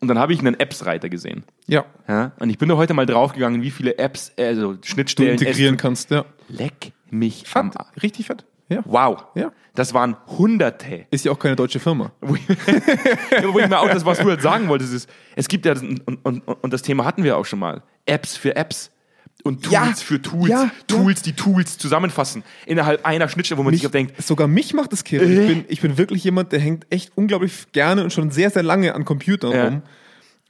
[0.00, 1.44] Und dann habe ich einen Apps-Reiter gesehen.
[1.66, 1.84] Ja.
[2.08, 2.32] Ja?
[2.40, 6.10] Und ich bin da heute mal draufgegangen, wie viele Apps, also Du Schnittstellen, integrieren kannst,
[6.10, 6.24] ja.
[6.48, 7.80] leck mich am Fett.
[7.80, 8.02] Arsch.
[8.02, 8.44] Richtig fett.
[8.68, 8.80] Ja.
[8.84, 9.24] Wow.
[9.34, 9.52] Ja.
[9.74, 11.06] Das waren Hunderte.
[11.10, 12.12] Ist ja auch keine deutsche Firma.
[12.20, 15.72] Wo ich, Ja, mir auch das, was du halt sagen wolltest, ist, es gibt ja,
[15.72, 18.90] und, und, und das Thema hatten wir auch schon mal, Apps für Apps
[19.42, 19.84] und Tools Ja.
[19.94, 20.70] für Tools, Ja.
[20.86, 24.92] Tools, die Tools zusammenfassen, innerhalb einer Schnittstelle, wo man sich auch denkt, Sogar mich macht
[24.92, 25.24] das kirre.
[25.24, 25.40] Äh.
[25.42, 28.62] Ich bin, ich bin wirklich jemand, der hängt echt unglaublich gerne und schon sehr, sehr
[28.62, 29.64] lange an Computern Ja.
[29.64, 29.82] rum.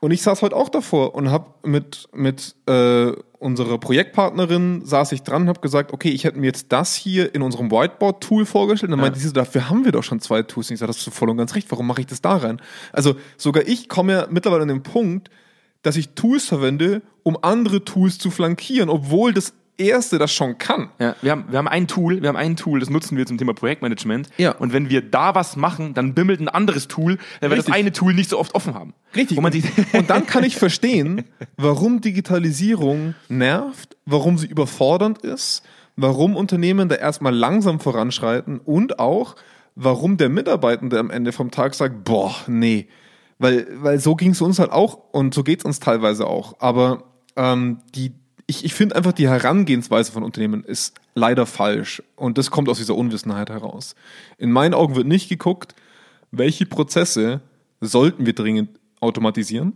[0.04, 5.22] Und ich saß heute auch davor und habe mit, mit äh, unserer Projektpartnerin saß ich
[5.22, 8.92] dran und habe gesagt, okay, ich hätte mir jetzt das hier in unserem Whiteboard-Tool vorgestellt.
[8.92, 10.68] Und dann meinte sie dafür haben wir doch schon zwei Tools.
[10.68, 11.70] Und ich sage, das ist voll und ganz recht.
[11.70, 12.60] Warum mache ich das da rein?
[12.92, 15.30] Also sogar ich komme ja mittlerweile an den Punkt,
[15.80, 20.90] dass ich Tools verwende, um andere Tools zu flankieren, obwohl das erste das schon kann.
[20.98, 23.38] ja, wir, haben, wir haben ein Tool, wir haben ein Tool, das nutzen wir zum
[23.38, 24.28] Thema Projektmanagement.
[24.37, 24.52] Ja.
[24.52, 27.92] Und wenn wir da was machen, dann bimmelt ein anderes Tool, weil wir das eine
[27.92, 28.94] Tool nicht so oft offen haben.
[29.14, 29.38] Richtig.
[29.38, 31.24] Und dann kann ich verstehen,
[31.56, 35.62] warum Digitalisierung nervt, warum sie überfordernd ist,
[35.96, 39.37] warum Unternehmen da erstmal langsam voranschreiten und auch,
[39.74, 42.88] warum der Mitarbeitende am Ende vom Tag sagt, boah, nee.
[43.38, 46.56] Weil, weil so ging es uns halt auch und so geht es uns teilweise auch.
[46.60, 47.04] Aber
[47.37, 48.12] ähm, die,
[48.46, 52.02] ich, ich finde einfach, die Herangehensweise von Unternehmen ist leider falsch.
[52.16, 53.94] Und das kommt aus dieser Unwissenheit heraus.
[54.38, 55.74] In meinen Augen wird nicht geguckt,
[56.30, 57.40] welche Prozesse
[57.80, 59.74] sollten wir dringend automatisieren.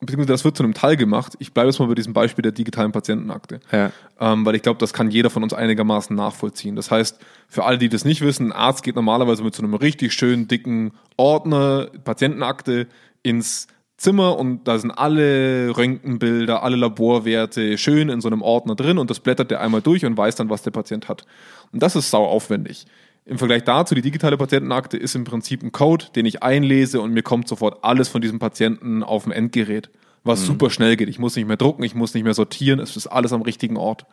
[0.00, 1.34] Beziehungsweise das wird zu einem Teil gemacht.
[1.40, 3.60] Ich bleibe jetzt mal bei diesem Beispiel der digitalen Patientenakte.
[3.70, 3.92] Ja.
[4.18, 6.74] Ähm, weil ich glaube, das kann jeder von uns einigermaßen nachvollziehen.
[6.74, 9.74] Das heißt, für alle, die das nicht wissen, ein Arzt geht normalerweise mit so einem
[9.74, 12.86] richtig schönen, dicken Ordner, Patientenakte,
[13.22, 13.66] ins
[14.00, 19.10] Zimmer und da sind alle Röntgenbilder, alle Laborwerte schön in so einem Ordner drin und
[19.10, 21.26] das blättert der einmal durch und weiß dann, was der Patient hat.
[21.70, 22.86] Und das ist sau aufwendig.
[23.26, 27.12] Im Vergleich dazu, die digitale Patientenakte ist im Prinzip ein Code, den ich einlese und
[27.12, 29.90] mir kommt sofort alles von diesem Patienten auf dem Endgerät,
[30.24, 31.10] was super schnell geht.
[31.10, 33.76] Ich muss nicht mehr drucken, ich muss nicht mehr sortieren, es ist alles am richtigen
[33.76, 34.06] Ort.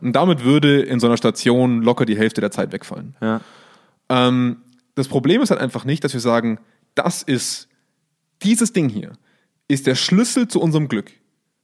[0.00, 3.14] Und damit würde in so einer Station locker die Hälfte der Zeit wegfallen.
[3.20, 3.40] ja.
[4.08, 4.58] Ähm,
[4.94, 6.58] das Problem ist halt einfach nicht, dass wir sagen,
[6.94, 7.68] das ist
[8.42, 9.12] dieses Ding hier
[9.68, 11.12] ist der Schlüssel zu unserem Glück.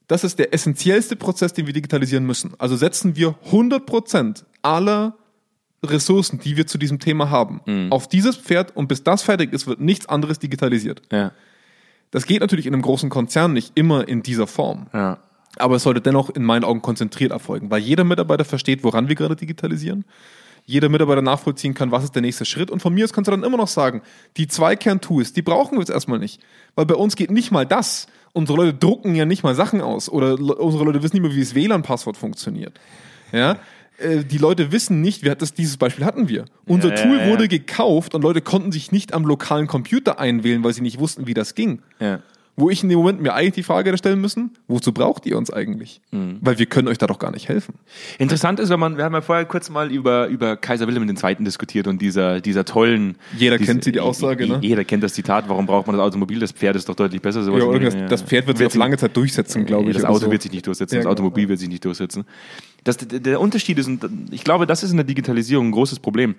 [0.08, 2.52] Das ist der essentiellste Prozess, den wir digitalisieren müssen.
[2.58, 5.16] Also setzen wir 100% aller
[5.84, 9.66] Ressourcen, die wir zu diesem Thema haben, auf dieses Pferd und bis das fertig ist,
[9.66, 11.02] wird nichts anderes digitalisiert.
[11.10, 11.32] Ja.
[12.12, 14.86] Das geht natürlich in einem großen Konzern nicht immer in dieser Form.
[14.92, 15.18] Ja.
[15.56, 19.16] Aber es sollte dennoch in meinen Augen konzentriert erfolgen, weil jeder Mitarbeiter versteht, woran wir
[19.16, 20.04] gerade digitalisieren.
[20.64, 22.70] Jeder Mitarbeiter nachvollziehen kann, was ist der nächste Schritt.
[22.70, 24.02] Und von mir aus kannst du dann immer noch sagen,
[24.36, 26.40] die Zweikern-Tools, die brauchen wir jetzt erstmal nicht.
[26.74, 28.06] Weil bei uns geht nicht mal das.
[28.32, 30.08] Unsere Leute drucken ja nicht mal Sachen aus.
[30.08, 32.78] Oder unsere Leute wissen nicht mehr, wie das WLAN-Passwort funktioniert.
[33.32, 33.58] Ja?
[33.98, 36.44] Äh, Die Leute wissen nicht, wir, das, dieses Beispiel hatten wir.
[36.66, 37.30] Unser Ja, Tool ja, ja.
[37.30, 41.26] wurde gekauft und Leute konnten sich nicht am lokalen Computer einwählen, weil sie nicht wussten,
[41.26, 41.82] wie das ging.
[42.00, 42.20] Ja.
[42.54, 45.50] Wo ich in dem Moment mir eigentlich die Frage stellen müssen, wozu braucht ihr uns
[45.50, 46.02] eigentlich?
[46.10, 46.36] Mhm.
[46.42, 47.76] Weil wir können euch da doch gar nicht helfen.
[48.18, 51.36] Interessant ist, wenn man, wir haben ja vorher kurz mal über, über Kaiser Wilhelm II.
[51.44, 53.16] diskutiert und dieser, dieser tollen.
[53.38, 54.58] Jeder diese- kennt sie, die Aussage, ne?
[54.60, 56.40] Jeder kennt das Zitat, warum braucht man das Automobil?
[56.40, 57.42] Das Pferd ist doch deutlich besser.
[57.42, 59.96] Sowas Ja, irgendwas, Richtung, das Pferd wird sich auf lange Zeit durchsetzen, glaube ich.
[59.96, 60.30] Das Auto so.
[60.30, 61.12] wird sich nicht durchsetzen, Ja, das genau.
[61.12, 62.24] Automobil wird sich nicht durchsetzen.
[62.84, 66.00] Das, der, der Unterschied ist, und ich glaube, das ist in der Digitalisierung ein großes
[66.00, 66.34] Problem.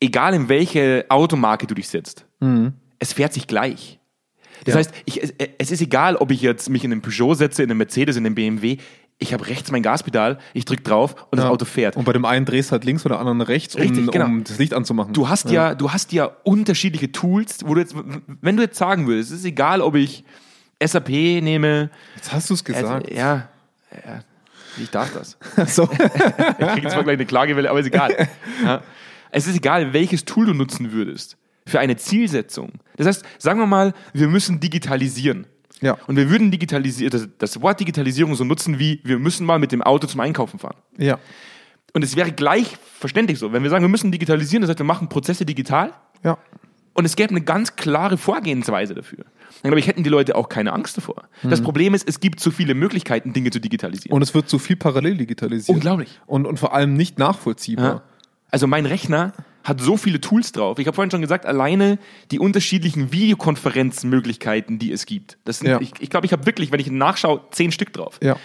[0.00, 2.26] Egal in welche Automarke du dich setzt,
[2.98, 3.99] es fährt sich gleich.
[4.64, 4.78] Das Ja.
[4.78, 7.70] heißt, ich, es, es ist egal, ob ich jetzt mich in einen Peugeot setze, in
[7.70, 8.76] einen Mercedes, in einen BMW.
[9.22, 11.50] Ich habe rechts mein Gaspedal, ich drücke drauf und das Ja.
[11.50, 11.96] Auto fährt.
[11.96, 14.24] Und bei dem einen drehst du halt links oder anderen rechts, um, Richtig, genau.
[14.24, 15.12] um das Licht anzumachen.
[15.12, 15.74] Du hast ja.
[15.74, 17.94] du hast ja unterschiedliche Tools, wo du jetzt,
[18.40, 20.24] wenn du jetzt sagen würdest, es ist egal, ob ich
[20.82, 23.10] SAP nehme, Jetzt hast du es also, gesagt.
[23.10, 23.48] ja,
[23.92, 24.20] ja,
[24.80, 25.36] ich darf das.
[25.74, 25.82] so.
[26.58, 28.28] Ich kriege zwar gleich eine Klagewelle, aber ist egal.
[28.64, 28.82] Ja.
[29.32, 31.36] Es ist egal, welches Tool du nutzen würdest
[31.70, 32.72] für eine Zielsetzung.
[32.96, 35.46] Das heißt, sagen wir mal, wir müssen digitalisieren.
[35.80, 35.96] Ja.
[36.06, 39.72] Und wir würden digitalisieren, das, das Wort Digitalisierung so nutzen wie, wir müssen mal mit
[39.72, 40.76] dem Auto zum Einkaufen fahren.
[40.98, 41.18] ja.
[41.92, 44.86] Und es wäre gleich verständlich so, wenn wir sagen, wir müssen digitalisieren, das heißt, wir
[44.86, 46.38] machen Prozesse digital Ja.
[46.94, 49.24] und es gäbe eine ganz klare Vorgehensweise dafür.
[49.62, 51.24] Dann glaube ich, hätten die Leute auch keine Angst davor.
[51.42, 54.14] Das Problem ist, es gibt zu viele Möglichkeiten, Dinge zu digitalisieren.
[54.14, 55.74] Und es wird zu viel parallel digitalisiert.
[55.74, 56.20] Unglaublich.
[56.26, 57.84] Und, und vor allem nicht nachvollziehbar.
[57.94, 58.02] Ja.
[58.52, 59.32] Also mein Rechner
[59.64, 60.78] hat so viele Tools drauf.
[60.78, 61.98] Ich habe vorhin schon gesagt, alleine
[62.30, 65.38] die unterschiedlichen Videokonferenzmöglichkeiten, die es gibt.
[65.44, 65.80] Das sind, Ja.
[65.80, 68.18] ich glaube, ich, glaub, ich habe wirklich, wenn ich nachschaue, zehn Stück drauf.
[68.22, 68.36] Ja.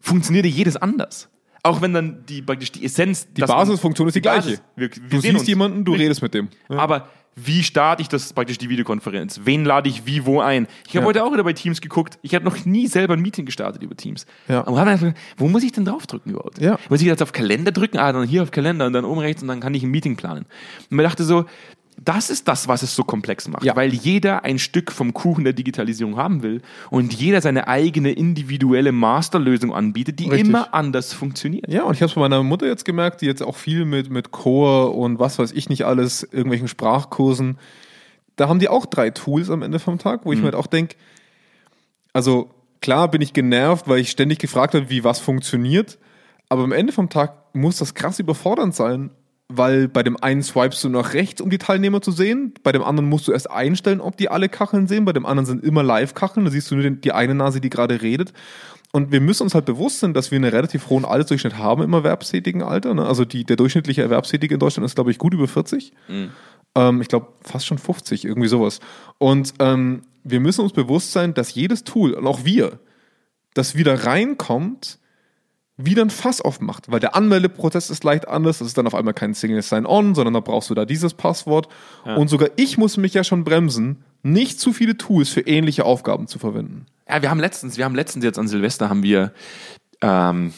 [0.00, 1.28] Funktioniert jedes anders.
[1.64, 3.26] Auch wenn dann die, praktisch die Essenz.
[3.32, 4.50] Die Basisfunktion ist die gleiche.
[4.50, 5.46] Basis- wir, wir Du siehst uns.
[5.48, 6.48] jemanden, du redest mit dem.
[6.68, 7.08] Aber
[7.44, 9.40] wie starte ich das praktisch die Videokonferenz?
[9.44, 10.66] Wen lade ich wie wo ein?
[10.86, 11.06] Ich habe Ja.
[11.06, 12.18] heute auch wieder bei Teams geguckt.
[12.22, 14.26] Ich habe noch nie selber ein Meeting gestartet über Teams.
[14.48, 14.66] Ja.
[14.66, 16.60] Aber einfach, wo muss ich denn draufdrücken überhaupt?
[16.60, 16.78] Ja.
[16.88, 17.98] Muss ich jetzt auf Kalender drücken?
[17.98, 20.16] Ah, dann hier auf Kalender und dann oben rechts und dann kann ich ein Meeting
[20.16, 20.46] planen.
[20.90, 21.44] Und mir dachte so,
[22.00, 23.74] das ist das, was es so komplex macht, Ja.
[23.74, 28.92] weil jeder ein Stück vom Kuchen der Digitalisierung haben will und jeder seine eigene individuelle
[28.92, 30.48] Masterlösung anbietet, die Richtig.
[30.48, 31.66] immer anders funktioniert.
[31.68, 34.10] Ja, und ich habe es bei meiner Mutter jetzt gemerkt, die jetzt auch viel mit,
[34.10, 37.58] mit Core und was weiß ich nicht alles, irgendwelchen Sprachkursen,
[38.36, 40.68] da haben die auch drei Tools am Ende vom Tag, wo ich mir halt auch
[40.68, 40.94] denke,
[42.12, 45.98] also klar bin ich genervt, weil ich ständig gefragt habe, wie was funktioniert,
[46.48, 49.10] aber am Ende vom Tag muss das krass überfordernd sein,
[49.48, 52.82] weil bei dem einen swipest du nach rechts, um die Teilnehmer zu sehen, bei dem
[52.82, 55.82] anderen musst du erst einstellen, ob die alle Kacheln sehen, bei dem anderen sind immer
[55.82, 58.34] Live-Kacheln, da siehst du nur den, die eine Nase, die gerade redet.
[58.92, 61.92] Und wir müssen uns halt bewusst sein, dass wir einen relativ hohen Altersdurchschnitt haben im
[61.92, 62.94] erwerbstätigen Alter.
[62.94, 63.06] Ne?
[63.06, 65.92] Also die, der durchschnittliche Erwerbstätige in Deutschland ist, glaube ich, gut über 40.
[66.74, 68.80] Ähm, ich glaube, fast schon 50, irgendwie sowas.
[69.18, 72.80] Und ähm, wir müssen uns bewusst sein, dass jedes Tool, und auch wir,
[73.54, 74.98] das wieder reinkommt,
[75.80, 78.58] wieder ein Fass aufmacht, weil der Anmeldeprozess ist leicht anders.
[78.58, 81.68] Das ist dann auf einmal kein Single Sign-On, sondern da brauchst du da dieses Passwort.
[82.04, 86.26] Und sogar ich muss mich ja schon bremsen, nicht zu viele Tools für ähnliche Aufgaben
[86.26, 86.86] zu verwenden.
[87.08, 89.32] Ja, wir haben letztens, wir haben letztens jetzt an Silvester haben wir,
[90.02, 90.52] ähm,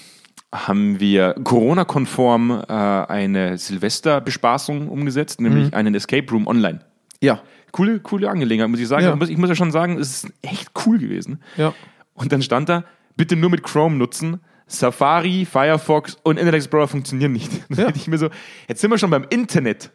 [0.52, 6.80] haben wir Corona-konform äh, eine Silvesterbespaßung umgesetzt, nämlich einen Escape Room online.
[7.20, 7.40] Ja.
[7.72, 9.04] Coole, coole Angelegenheit, muss ich sagen.
[9.04, 9.14] Ja.
[9.14, 11.40] Muss- Ich muss ja schon sagen, es ist echt cool gewesen.
[11.56, 11.72] Ja.
[12.14, 12.84] Und dann stand da,
[13.16, 14.40] bitte nur mit Chrome nutzen.
[14.72, 17.50] Safari, Firefox und Internet Explorer funktionieren nicht.
[17.68, 17.92] Dann Ja.
[17.96, 18.28] ich mir so,
[18.68, 19.90] jetzt sind wir schon beim Internet.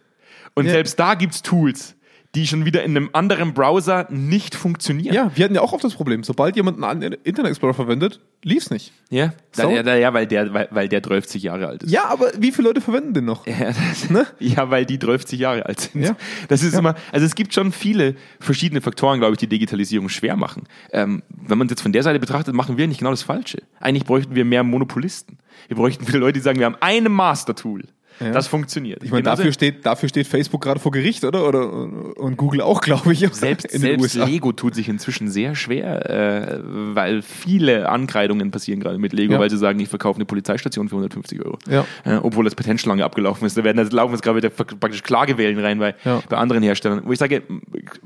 [0.54, 0.72] Und Ja.
[0.72, 1.95] selbst da gibt's Tools,
[2.36, 5.16] die schon wieder in einem anderen Browser nicht funktionieren.
[5.16, 6.24] Ja, wir hatten ja auch oft das Problem.
[6.24, 8.92] Sobald jemand einen Internet Explorer verwendet, lief's nicht.
[9.10, 9.70] Ja, So?
[9.70, 11.92] ja, ja, ja weil, der, weil, weil der 30 Jahre alt ist.
[11.92, 13.48] Ja, aber wie viele Leute verwenden den noch?
[13.56, 14.28] Ja, das, Ne?
[14.40, 16.04] ja, weil die 30 Jahre alt sind.
[16.04, 16.16] Ja.
[16.50, 20.36] Das ist immer, also es gibt schon viele verschiedene Faktoren, glaube ich, die Digitalisierung schwer
[20.36, 20.64] machen.
[20.92, 23.64] Ähm, wenn man es jetzt von der Seite betrachtet, machen wir nicht genau das Falsche.
[23.80, 25.38] Eigentlich bräuchten wir mehr Monopolisten.
[25.68, 27.84] Wir bräuchten viele Leute, die sagen, wir haben eine Master-Tool.
[28.20, 29.04] Das funktioniert.
[29.04, 31.48] Ich meine, Genauso- dafür steht, dafür steht Facebook gerade vor Gericht, oder?
[31.48, 31.70] oder?
[31.72, 33.20] Und Google auch, glaube ich.
[33.32, 34.26] selbst, in den selbst USA.
[34.26, 39.40] Lego tut sich inzwischen sehr schwer, äh, weil viele Ankreidungen passieren gerade mit Lego, Ja.
[39.40, 41.58] weil sie sagen, ich verkaufe eine Polizeistation für 150 Euro.
[41.70, 41.86] Ja.
[42.06, 43.58] Äh, obwohl das Patentschlange abgelaufen ist.
[43.58, 46.22] Da werden da laufen jetzt gerade wieder praktisch Klagewellen rein bei, Ja.
[46.30, 47.02] bei anderen Herstellern.
[47.06, 47.44] Wo ich sage,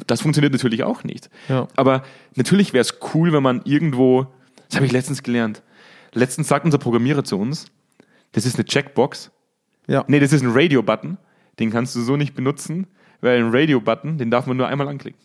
[0.08, 1.30] das funktioniert natürlich auch nicht.
[1.50, 1.67] Ja.
[1.76, 2.04] Aber
[2.36, 4.28] natürlich wäre es cool, wenn man irgendwo,
[4.67, 5.62] das habe ich letztens gelernt.
[6.13, 7.67] Letztens sagt unser Programmierer zu uns,
[8.32, 9.32] das ist eine Checkbox.
[9.89, 10.06] Ja.
[10.08, 11.17] Nee, das ist ein Radio-Button.
[11.60, 12.88] Den kannst du so nicht benutzen,
[13.21, 15.19] weil ein Radio-Button, den darf man nur einmal anklicken.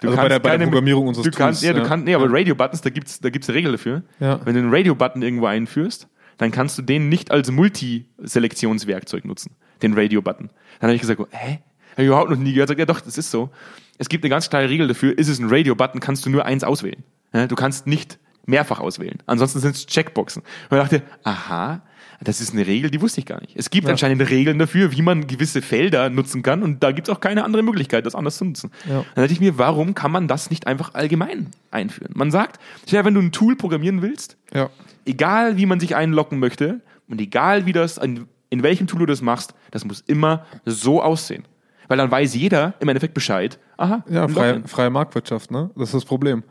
[0.00, 1.84] Du Also bei der- bei der Programmierung unseres du kannst, Tools, ja, du ja.
[1.86, 4.02] kannst, nee, aber Radio-Buttons, da gibt's, da gibt's eine Regel dafür.
[4.20, 4.40] Ja.
[4.44, 6.08] Wenn du einen Radio-Button irgendwo einführst,
[6.38, 10.50] dann kannst du den nicht als Multiselektionswerkzeug nutzen, den Radio-Button.
[10.80, 11.58] Dann habe ich gesagt, hä?
[11.92, 12.68] Habe ich überhaupt noch nie gehört.
[12.68, 13.50] Sagt, ja doch, das ist so.
[13.98, 16.62] Es gibt eine ganz klare Regel dafür, ist es ein Radio-Button, kannst du nur eins
[16.62, 17.02] auswählen.
[17.48, 19.18] Du kannst nicht mehrfach auswählen.
[19.26, 20.42] Ansonsten sind es Checkboxen.
[20.70, 21.82] Und ich dachte, aha,
[22.20, 23.54] das ist eine Regel, die wusste ich gar nicht.
[23.54, 23.92] Es gibt Ja.
[23.92, 27.44] anscheinend Regeln dafür, wie man gewisse Felder nutzen kann und da gibt es auch keine
[27.44, 28.72] andere Möglichkeit, das anders zu nutzen.
[28.88, 29.04] Ja.
[29.14, 32.12] Dann dachte ich mir, warum kann man das nicht einfach allgemein einführen?
[32.16, 32.58] Man sagt,
[32.88, 34.68] ja, wenn du ein Tool programmieren willst, Ja.
[35.06, 39.06] egal wie man sich einloggen möchte und egal wie das, in, in welchem Tool du
[39.06, 41.44] das machst, das muss immer so aussehen.
[41.86, 45.70] Weil dann weiß jeder im Endeffekt Bescheid, aha, Ja, freie, freie Marktwirtschaft, ne?
[45.76, 46.42] Das ist das Problem.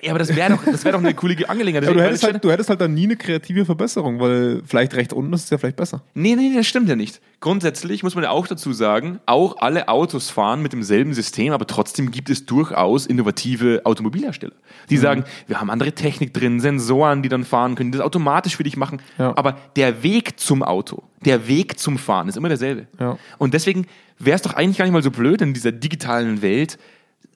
[0.00, 1.88] Ja, aber das wäre doch, das wär doch eine coole Angelegenheit.
[1.88, 5.12] Aber du hättest, halt, du hättest halt dann nie eine kreative Verbesserung, weil vielleicht rechts
[5.12, 6.02] unten ist es ja vielleicht besser.
[6.14, 7.20] Nee, nee, das stimmt ja nicht.
[7.40, 11.66] Grundsätzlich muss man ja auch dazu sagen, auch alle Autos fahren mit demselben System, aber
[11.66, 14.54] trotzdem gibt es durchaus innovative Automobilhersteller.
[14.90, 18.56] Die sagen, wir haben andere Technik drin, Sensoren, die dann fahren können, die das automatisch
[18.56, 19.02] für dich machen.
[19.18, 19.36] Ja.
[19.36, 22.86] Aber der Weg zum Auto, der Weg zum Fahren ist immer derselbe.
[23.00, 23.18] Ja.
[23.38, 23.86] Und deswegen
[24.18, 26.78] wäre es doch eigentlich gar nicht mal so blöd in dieser digitalen Welt,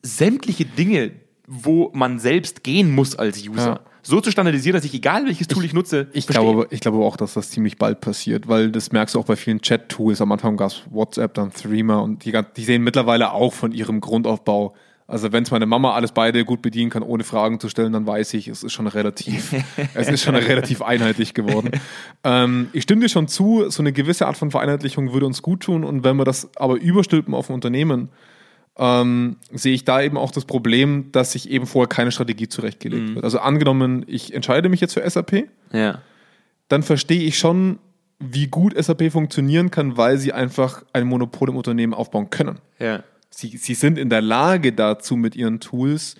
[0.03, 1.12] sämtliche Dinge,
[1.47, 3.81] wo man selbst gehen muss als User, Ja.
[4.03, 6.45] so zu standardisieren, dass ich, egal welches Tool ich, nutze, Ich verstehe.
[6.45, 9.37] glaube, ich glaube auch, dass das ziemlich bald passiert, weil das merkst du auch bei
[9.37, 10.21] vielen Chat-Tools.
[10.21, 14.01] Am Anfang gab es WhatsApp, dann Threema und die, die sehen mittlerweile auch von ihrem
[14.01, 14.75] Grundaufbau.
[15.09, 18.09] Also wenn es meine Mama alles beide gut bedienen kann, ohne Fragen zu stellen, dann
[18.09, 19.55] weiß ich, es ist schon relativ,
[19.95, 21.71] es ist schon relativ einheitlich geworden.
[22.25, 25.61] ähm, ich stimme dir schon zu, so eine gewisse Art von Vereinheitlichung würde uns gut
[25.61, 28.09] tun und wenn wir das aber überstülpen auf ein Unternehmen,
[28.79, 33.15] ähm, sehe ich da eben auch das Problem, dass sich eben vorher keine Strategie zurechtgelegt
[33.15, 33.25] wird.
[33.25, 36.03] Also angenommen, ich entscheide mich jetzt für SAP, ja.
[36.69, 37.79] dann verstehe ich schon,
[38.19, 42.59] wie gut SAP funktionieren kann, weil sie einfach ein Monopol im Unternehmen aufbauen können.
[42.79, 43.03] Ja.
[43.31, 46.17] Sie, sie sind in der Lage dazu, mit ihren Tools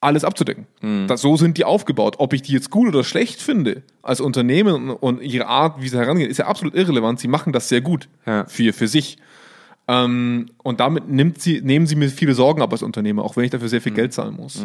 [0.00, 0.66] alles abzudecken.
[1.08, 2.16] Das, so sind die aufgebaut.
[2.18, 5.88] Ob ich die jetzt gut oder schlecht finde als Unternehmen und, und ihre Art, wie
[5.88, 7.20] sie herangehen, ist ja absolut irrelevant.
[7.20, 8.46] Sie machen das sehr gut Ja.
[8.46, 9.18] für, für sich.
[9.90, 13.44] Ähm, und damit nimmt sie, nehmen sie mir viele Sorgen ab als Unternehmer, auch wenn
[13.44, 14.64] ich dafür sehr viel Geld zahlen muss.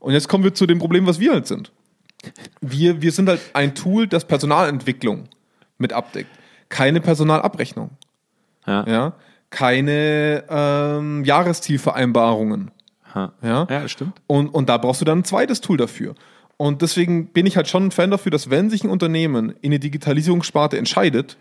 [0.00, 1.70] Und jetzt kommen wir zu dem Problem, was wir halt sind.
[2.60, 5.28] Wir, wir sind halt ein Tool, das Personalentwicklung
[5.78, 6.30] mit abdeckt.
[6.68, 7.90] Keine Personalabrechnung.
[8.66, 8.84] Ja.
[8.88, 9.12] Ja?
[9.50, 12.72] Keine ähm, Jahreszielvereinbarungen.
[13.14, 13.32] Ha.
[13.42, 13.68] Ja?
[13.70, 14.20] Ja, das stimmt.
[14.26, 16.16] Und, und da brauchst du dann ein zweites Tool dafür.
[16.56, 19.70] Und deswegen bin ich halt schon ein Fan dafür, dass wenn sich ein Unternehmen in
[19.70, 21.36] eine Digitalisierungssparte entscheidet,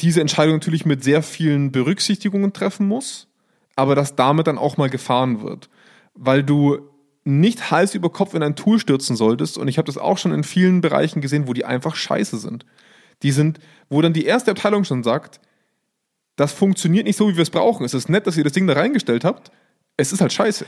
[0.00, 3.28] diese Entscheidung natürlich mit sehr vielen Berücksichtigungen treffen muss,
[3.76, 5.68] aber dass damit dann auch mal gefahren wird.
[6.14, 6.78] Weil du
[7.24, 10.32] nicht Hals über Kopf in ein Tool stürzen solltest, und ich habe das auch schon
[10.32, 12.64] in vielen Bereichen gesehen, wo die einfach scheiße sind.
[13.22, 13.58] Die sind,
[13.88, 15.40] wo dann die erste Abteilung schon sagt,
[16.36, 17.84] das funktioniert nicht so, wie wir es brauchen.
[17.84, 19.50] Es ist nett, dass ihr das Ding da reingestellt habt.
[19.96, 20.64] Es ist halt scheiße.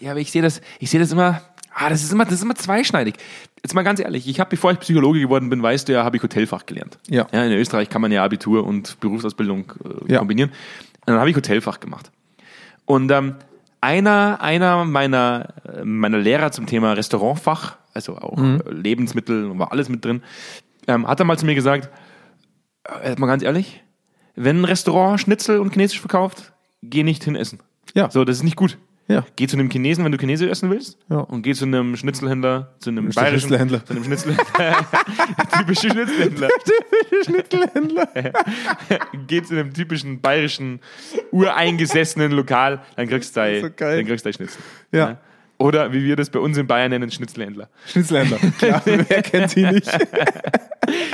[0.00, 1.40] Ja, aber ich sehe das, ich sehe das immer,
[1.74, 3.14] ah, das ist immer, das ist immer zweischneidig.
[3.62, 6.16] Jetzt mal ganz ehrlich, ich habe, bevor ich Psychologe geworden bin, weißt du ja, habe
[6.16, 6.98] ich Hotelfach gelernt.
[7.08, 7.26] Ja.
[7.32, 7.44] ja.
[7.44, 9.72] In Österreich kann man ja Abitur und Berufsausbildung
[10.08, 10.18] äh, Ja.
[10.18, 10.50] kombinieren.
[10.50, 12.10] Und dann habe ich Hotelfach gemacht.
[12.86, 13.36] Und ähm,
[13.80, 18.62] einer, einer meiner, äh, meiner Lehrer zum Thema Restaurantfach, also auch Mhm.
[18.70, 20.22] Lebensmittel und war alles mit drin,
[20.86, 21.88] ähm, hat er mal zu mir gesagt,
[23.02, 23.82] äh, mal ganz ehrlich,
[24.36, 27.60] wenn ein Restaurant Schnitzel und Chinesisch verkauft, geh nicht hin essen.
[27.94, 28.10] Ja.
[28.10, 28.76] So, das ist nicht gut.
[29.06, 29.26] Ja.
[29.36, 30.98] Geh zu einem Chinesen, wenn du Chinesisch essen willst.
[31.10, 31.18] Ja.
[31.18, 33.84] Und geh zu einem Schnitzelhändler, zu einem bayerischen Schnitzelhändler.
[33.84, 34.86] Zu einem Schnitzelhändler.
[35.58, 36.48] typische Schnitzelhändler.
[37.24, 38.08] Schnitzelhändler.
[39.26, 40.80] geh zu einem typischen bayerischen,
[41.32, 44.62] ureingesessenen Lokal, dann kriegst du dein, So dann kriegst du dein Schnitzel.
[44.92, 45.18] Ja.
[45.58, 47.68] Oder wie wir das bei uns in Bayern nennen, Schnitzelhändler.
[47.86, 48.38] Schnitzelhändler.
[48.58, 49.90] Klar, wer kennt sie nicht?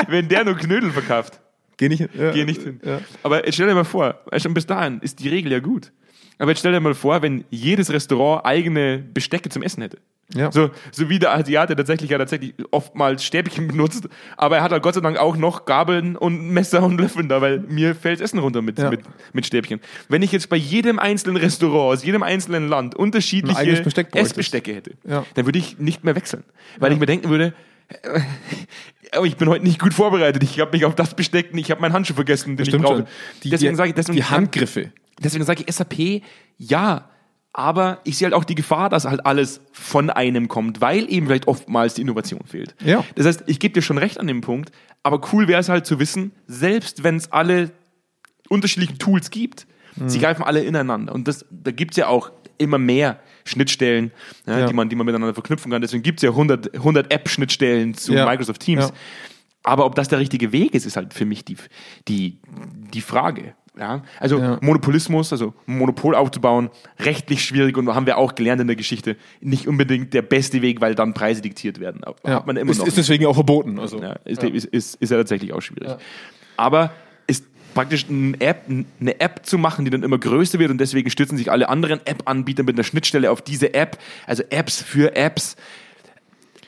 [0.08, 1.40] Wenn der nur Knödel verkauft,
[1.76, 2.10] Geh nicht hin.
[2.12, 2.30] Ja.
[2.32, 2.78] geh nicht hin.
[2.84, 3.00] Ja.
[3.22, 5.92] Aber stell dir mal vor, schon bis dahin ist die Regel ja gut.
[6.40, 9.98] Aber jetzt stell dir mal vor, wenn jedes Restaurant eigene Bestecke zum Essen hätte.
[10.32, 10.50] Ja.
[10.52, 14.82] So, so wie der Asiate tatsächlich ja tatsächlich oftmals Stäbchen benutzt, aber er hat halt
[14.82, 18.38] Gott sei Dank auch noch Gabeln und Messer und Löffel da, weil mir fällt Essen
[18.38, 18.90] runter mit, Ja.
[18.90, 19.00] mit,
[19.32, 19.80] mit Stäbchen.
[20.08, 23.60] Wenn ich jetzt bei jedem einzelnen Restaurant aus jedem einzelnen Land unterschiedliche.
[24.12, 25.26] Essbestecke hätte, Ja.
[25.34, 26.44] dann würde ich nicht mehr wechseln.
[26.78, 27.52] Weil ich mir denken würde,
[27.88, 28.20] äh,
[29.12, 30.42] aber ich bin heute nicht gut vorbereitet.
[30.44, 32.96] Ich habe mich auf das Besteck, ich habe meinen Handschuh vergessen, den ich Stimmt brauche.
[32.98, 33.06] schon.
[33.42, 34.92] Die, deswegen sage ich, deswegen, die Handgriffe.
[35.22, 36.22] Deswegen sage ich SAP,
[36.56, 37.08] ja,
[37.52, 41.26] aber ich sehe halt auch die Gefahr, dass halt alles von einem kommt, weil eben
[41.26, 42.74] vielleicht oftmals die Innovation fehlt.
[42.84, 43.04] Ja.
[43.16, 44.70] Das heißt, ich gebe dir schon recht an dem Punkt,
[45.02, 47.72] aber cool wäre es halt zu wissen, selbst wenn es alle
[48.48, 49.66] unterschiedlichen Tools gibt,
[50.06, 51.12] Sie greifen alle ineinander.
[51.12, 54.12] Und das, da gibt's ja auch immer mehr Schnittstellen,
[54.46, 54.66] ja, Ja.
[54.66, 55.82] Die, man, die man miteinander verknüpfen kann.
[55.82, 58.26] Deswegen gibt's ja 100, 100 App-Schnittstellen zu Ja.
[58.26, 58.92] Microsoft Teams.
[59.62, 61.56] Aber ob das der richtige Weg ist, ist halt für mich die,
[62.08, 62.38] die,
[62.94, 63.54] die Frage.
[63.78, 64.02] Ja?
[64.18, 64.58] Also Ja.
[64.60, 69.66] Monopolismus, also Monopol aufzubauen, rechtlich schwierig und haben wir auch gelernt in der Geschichte, nicht
[69.68, 72.02] unbedingt der beste Weg, weil dann Preise diktiert werden.
[72.04, 72.36] Aber Ja.
[72.36, 72.86] Hat man immer ist, noch.
[72.86, 73.78] ist deswegen auch verboten.
[73.78, 74.00] Also.
[74.02, 75.96] ja, ist, Ist, ist, ist ja tatsächlich auch schwierig.
[76.56, 76.92] Aber
[77.26, 78.64] ist praktisch eine App,
[79.00, 82.04] eine App zu machen, die dann immer größer wird und deswegen stützen sich alle anderen
[82.04, 85.56] App-Anbieter mit einer Schnittstelle auf diese App, also Apps für Apps.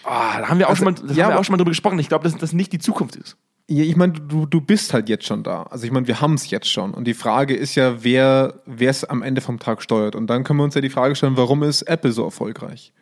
[0.04, 1.70] Ah, da haben wir auch, Also, schon, mal, ja, haben wir auch schon mal drüber
[1.70, 1.98] gesprochen.
[1.98, 3.36] Ich glaube, dass das nicht die Zukunft ist.
[3.66, 5.62] Ich meine, du, du bist halt jetzt schon da.
[5.64, 6.92] Also ich meine, wir haben es jetzt schon.
[6.92, 10.16] Und die Frage ist ja, wer es am Ende vom Tag steuert.
[10.16, 12.92] Und dann können wir uns ja die Frage stellen, warum ist Apple so erfolgreich?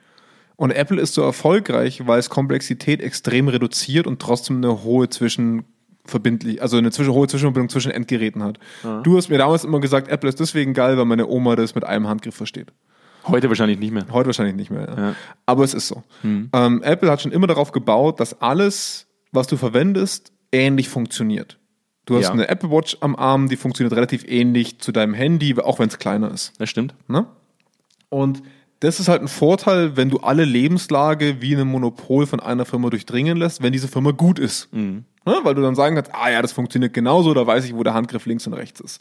[0.56, 6.60] Und Apple ist so erfolgreich, weil es Komplexität extrem reduziert und trotzdem eine hohe Zwischenverbindlich,
[6.60, 8.58] also eine zwischen, hohe Zwischenverbindung zwischen Endgeräten hat.
[9.02, 11.84] Du hast mir damals immer gesagt, Apple ist deswegen geil, weil meine Oma das mit
[11.84, 12.74] einem Handgriff versteht.
[13.26, 14.06] Heute wahrscheinlich nicht mehr.
[14.10, 14.86] Heute wahrscheinlich nicht mehr.
[14.88, 15.02] Ja.
[15.08, 15.14] Ja.
[15.46, 16.02] Aber es ist so.
[16.52, 21.58] Ähm, Apple hat schon immer darauf gebaut, dass alles, was du verwendest, ähnlich funktioniert.
[22.06, 22.32] Du hast Ja.
[22.32, 25.98] eine Apple Watch am Arm, die funktioniert relativ ähnlich zu deinem Handy, auch wenn es
[25.98, 26.52] kleiner ist.
[26.58, 26.94] Das stimmt.
[27.08, 27.26] Ne?
[28.08, 28.42] Und
[28.80, 32.88] das ist halt ein Vorteil, wenn du alle Lebenslage wie ein Monopol von einer Firma
[32.90, 34.72] durchdringen lässt, wenn diese Firma gut ist.
[34.72, 35.04] Ne?
[35.42, 37.94] Weil du dann sagen kannst, ah ja, das funktioniert genauso, da weiß ich, wo der
[37.94, 39.00] Handgriff links und rechts ist.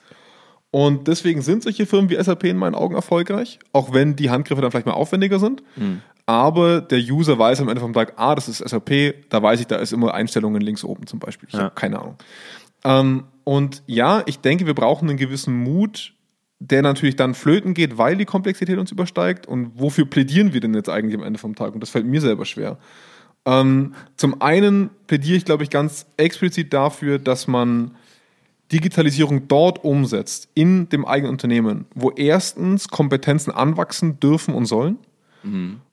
[0.72, 4.62] Und deswegen sind solche Firmen wie SAP in meinen Augen erfolgreich, auch wenn die Handgriffe
[4.62, 5.64] dann vielleicht mal aufwendiger sind.
[6.30, 9.66] Aber der User weiß am Ende vom Tag, ah, das ist SAP, da weiß ich,
[9.66, 11.50] da ist immer Einstellungen links oben zum Beispiel.
[11.50, 11.62] Ich Ja.
[11.64, 12.18] habe keine Ahnung.
[12.84, 16.14] Ähm, und ja, ich denke, wir brauchen einen gewissen Mut,
[16.60, 19.48] der natürlich dann flöten geht, weil die Komplexität uns übersteigt.
[19.48, 21.74] Und wofür plädieren wir denn jetzt eigentlich am Ende vom Tag?
[21.74, 22.78] Und das fällt mir selber schwer.
[23.48, 27.96] Ähm, zum einen plädiere ich, glaube ich, ganz explizit dafür, dass man
[28.72, 35.00] Digitalisierung dort umsetzt, in dem eigenen Unternehmen, wo erstens Kompetenzen anwachsen dürfen und sollen,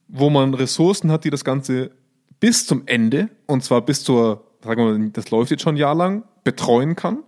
[0.07, 1.91] wo man Ressourcen hat, die das Ganze
[2.39, 5.77] bis zum Ende, und zwar bis zur, sagen wir mal, das läuft jetzt schon ein
[5.77, 7.19] Jahr lang, betreuen kann.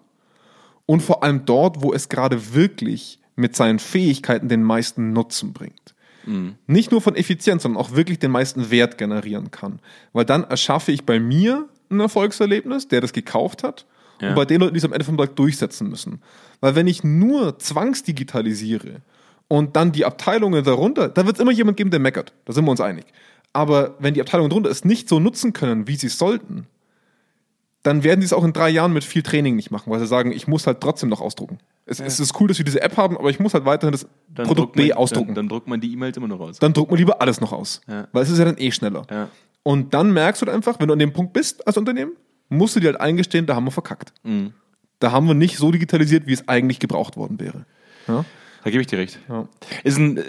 [0.85, 5.93] Und vor allem dort, wo es gerade wirklich mit seinen Fähigkeiten den meisten Nutzen bringt.
[6.67, 9.79] Nicht nur von Effizienz, sondern auch wirklich den meisten Wert generieren kann.
[10.13, 13.85] Weil dann erschaffe ich bei mir ein Erfolgserlebnis, der das gekauft hat,
[14.21, 14.29] Ja.
[14.29, 16.21] und bei den Leuten, die es am Ende vom Tag durchsetzen müssen.
[16.59, 19.01] Weil wenn ich nur zwangsdigitalisiere
[19.49, 22.33] und dann die Abteilungen darunter, da wird es immer jemand geben, der meckert.
[22.45, 23.05] Da sind wir uns einig.
[23.51, 26.67] Aber wenn die Abteilungen darunter es nicht so nutzen können, wie sie es sollten,
[27.83, 30.05] dann werden die es auch in drei Jahren mit viel Training nicht machen, weil sie
[30.05, 31.57] sagen, ich muss halt trotzdem noch ausdrucken.
[31.85, 34.05] Es, es ist cool, dass wir diese App haben, aber ich muss halt weiterhin das
[34.27, 35.29] Dann Produkt man, B ausdrucken.
[35.29, 36.59] Dann, dann druckt man die E-Mails immer noch raus.
[36.59, 37.81] Dann druckt man lieber alles noch aus.
[37.88, 38.07] Ja.
[38.12, 39.07] Weil es ist ja dann eh schneller.
[39.09, 39.29] Ja.
[39.63, 42.12] Und dann merkst du halt einfach, wenn du an dem Punkt bist als Unternehmen,
[42.49, 44.13] musst du dir halt eingestehen, da haben wir verkackt.
[44.23, 44.53] Mhm.
[44.99, 47.65] Da haben wir nicht so digitalisiert, wie es eigentlich gebraucht worden wäre.
[48.07, 48.25] Ja?
[48.63, 49.19] Da gebe ich dir recht.
[49.29, 49.47] Ja.
[49.83, 50.23] Ist ein, äh,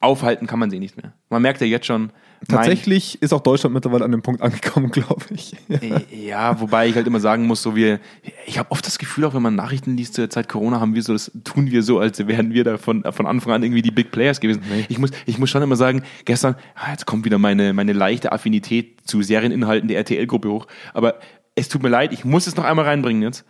[0.00, 1.12] aufhalten kann man sie nicht mehr.
[1.30, 2.10] Man merkt ja jetzt schon.
[2.48, 5.56] Tatsächlich ist auch Deutschland mittlerweile an dem Punkt angekommen, glaube ich.
[5.68, 7.98] Äh, ja, wobei ich halt immer sagen muss, so wir,
[8.46, 11.02] ich habe oft das Gefühl, auch wenn man Nachrichten liest zur Zeit Corona, haben wir
[11.02, 13.90] so, das tun wir so, als wären wir da von, von Anfang an irgendwie die
[13.90, 14.62] Big Players gewesen.
[14.88, 18.32] Ich muss, ich muss schon immer sagen, gestern, ah, jetzt kommt wieder meine, meine leichte
[18.32, 20.66] Affinität zu Serieninhalten der RTL-Gruppe hoch.
[20.92, 21.18] Aber
[21.54, 23.44] es tut mir leid, ich muss es noch einmal reinbringen jetzt.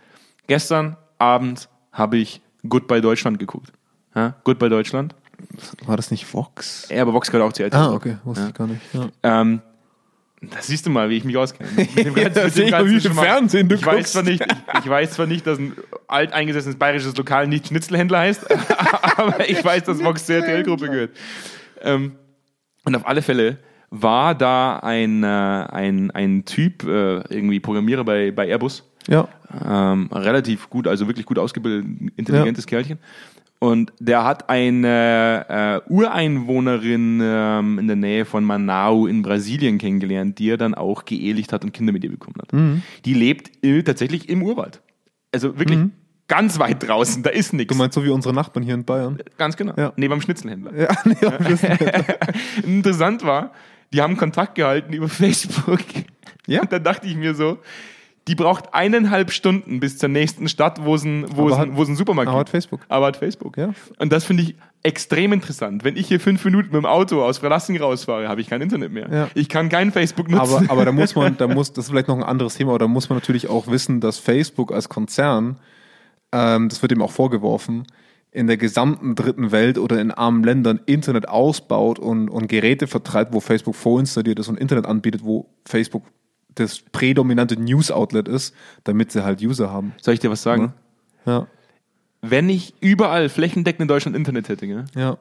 [0.47, 3.73] Gestern Abend habe ich Goodbye Deutschland geguckt.
[4.17, 5.13] Ja, Goodbye Deutschland.
[5.85, 6.87] War das nicht Vox?
[6.89, 7.79] Ja, aber Vox gehört auch zu RTL.
[7.79, 8.47] Ah, okay, wusste Ja.
[8.49, 8.81] ich gar nicht.
[8.93, 9.09] Ja.
[9.41, 9.61] Ähm,
[10.41, 11.69] da siehst du mal, wie ich mich auskenne.
[11.75, 13.07] Mit dem Ja, da sehe ich.
[13.09, 15.73] Fernsehen du ich weiß zwar nicht, ich, ich weiß zwar nicht, dass ein
[16.07, 18.47] alteingesessenes bayerisches Lokal nicht Schnitzelhändler heißt,
[19.17, 21.11] aber ich weiß, dass Vox zur RTL-Gruppe gehört.
[21.81, 22.13] Ähm,
[22.83, 23.57] und auf alle Fälle
[23.91, 29.27] war da ein, äh, ein, ein Typ, äh, irgendwie Programmierer bei, bei Airbus, ja.
[29.63, 32.97] ähm, relativ gut, also wirklich gut ausgebildet, intelligentes Kerlchen.
[33.59, 40.37] Und der hat eine äh, Ureinwohnerin ähm, in der Nähe von Manau in Brasilien kennengelernt,
[40.37, 42.81] die er dann auch geehelicht hat und Kinder mit ihr bekommen hat.
[43.05, 44.81] Die lebt äh, tatsächlich im Urwald.
[45.31, 45.79] Also wirklich
[46.27, 47.73] ganz weit draußen, da ist nichts.
[47.73, 49.17] Du meinst so wie unsere Nachbarn hier in Bayern?
[49.37, 49.73] Ganz genau.
[49.77, 49.93] Ja.
[49.95, 50.75] Neben dem Schnitzelhändler.
[50.75, 51.63] Ja, nee, das,
[52.63, 53.51] Interessant war,
[53.93, 55.79] die haben Kontakt gehalten über Facebook.
[56.45, 56.61] Ja.
[56.61, 57.59] Und dann dachte ich mir so,
[58.27, 61.67] die braucht eineinhalb Stunden bis zur nächsten Stadt, wo es einen, wo Aber es hat-
[61.67, 62.47] einen, wo es einen Supermarkt aber gibt.
[62.49, 62.81] hat Facebook.
[62.89, 63.57] Aber hat Facebook.
[63.57, 63.69] Ja.
[63.99, 65.83] Und das finde ich extrem interessant.
[65.83, 68.91] Wenn ich hier fünf Minuten mit dem Auto aus Verlassing rausfahre, habe ich kein Internet
[68.91, 69.07] mehr.
[69.11, 69.27] Ja.
[69.33, 70.53] Ich kann kein Facebook nutzen.
[70.67, 72.79] aber, aber da muss man, da muss, das ist vielleicht noch ein anderes Thema, aber
[72.79, 75.57] da muss man natürlich auch wissen, dass Facebook als Konzern,
[76.31, 77.83] ähm, das wird ihm auch vorgeworfen,
[78.31, 83.33] in der gesamten dritten Welt oder in armen Ländern Internet ausbaut und, und Geräte vertreibt,
[83.33, 86.03] wo Facebook vorinstalliert ist und Internet anbietet, wo Facebook
[86.59, 88.53] das prädominante News-Outlet ist,
[88.83, 89.93] damit sie halt User haben.
[90.01, 90.73] Soll ich dir was sagen?
[91.25, 91.47] Ja.
[92.21, 94.85] wenn ich überall flächendeckend in Deutschland Internet hätte, gell?
[94.95, 95.17] Ja.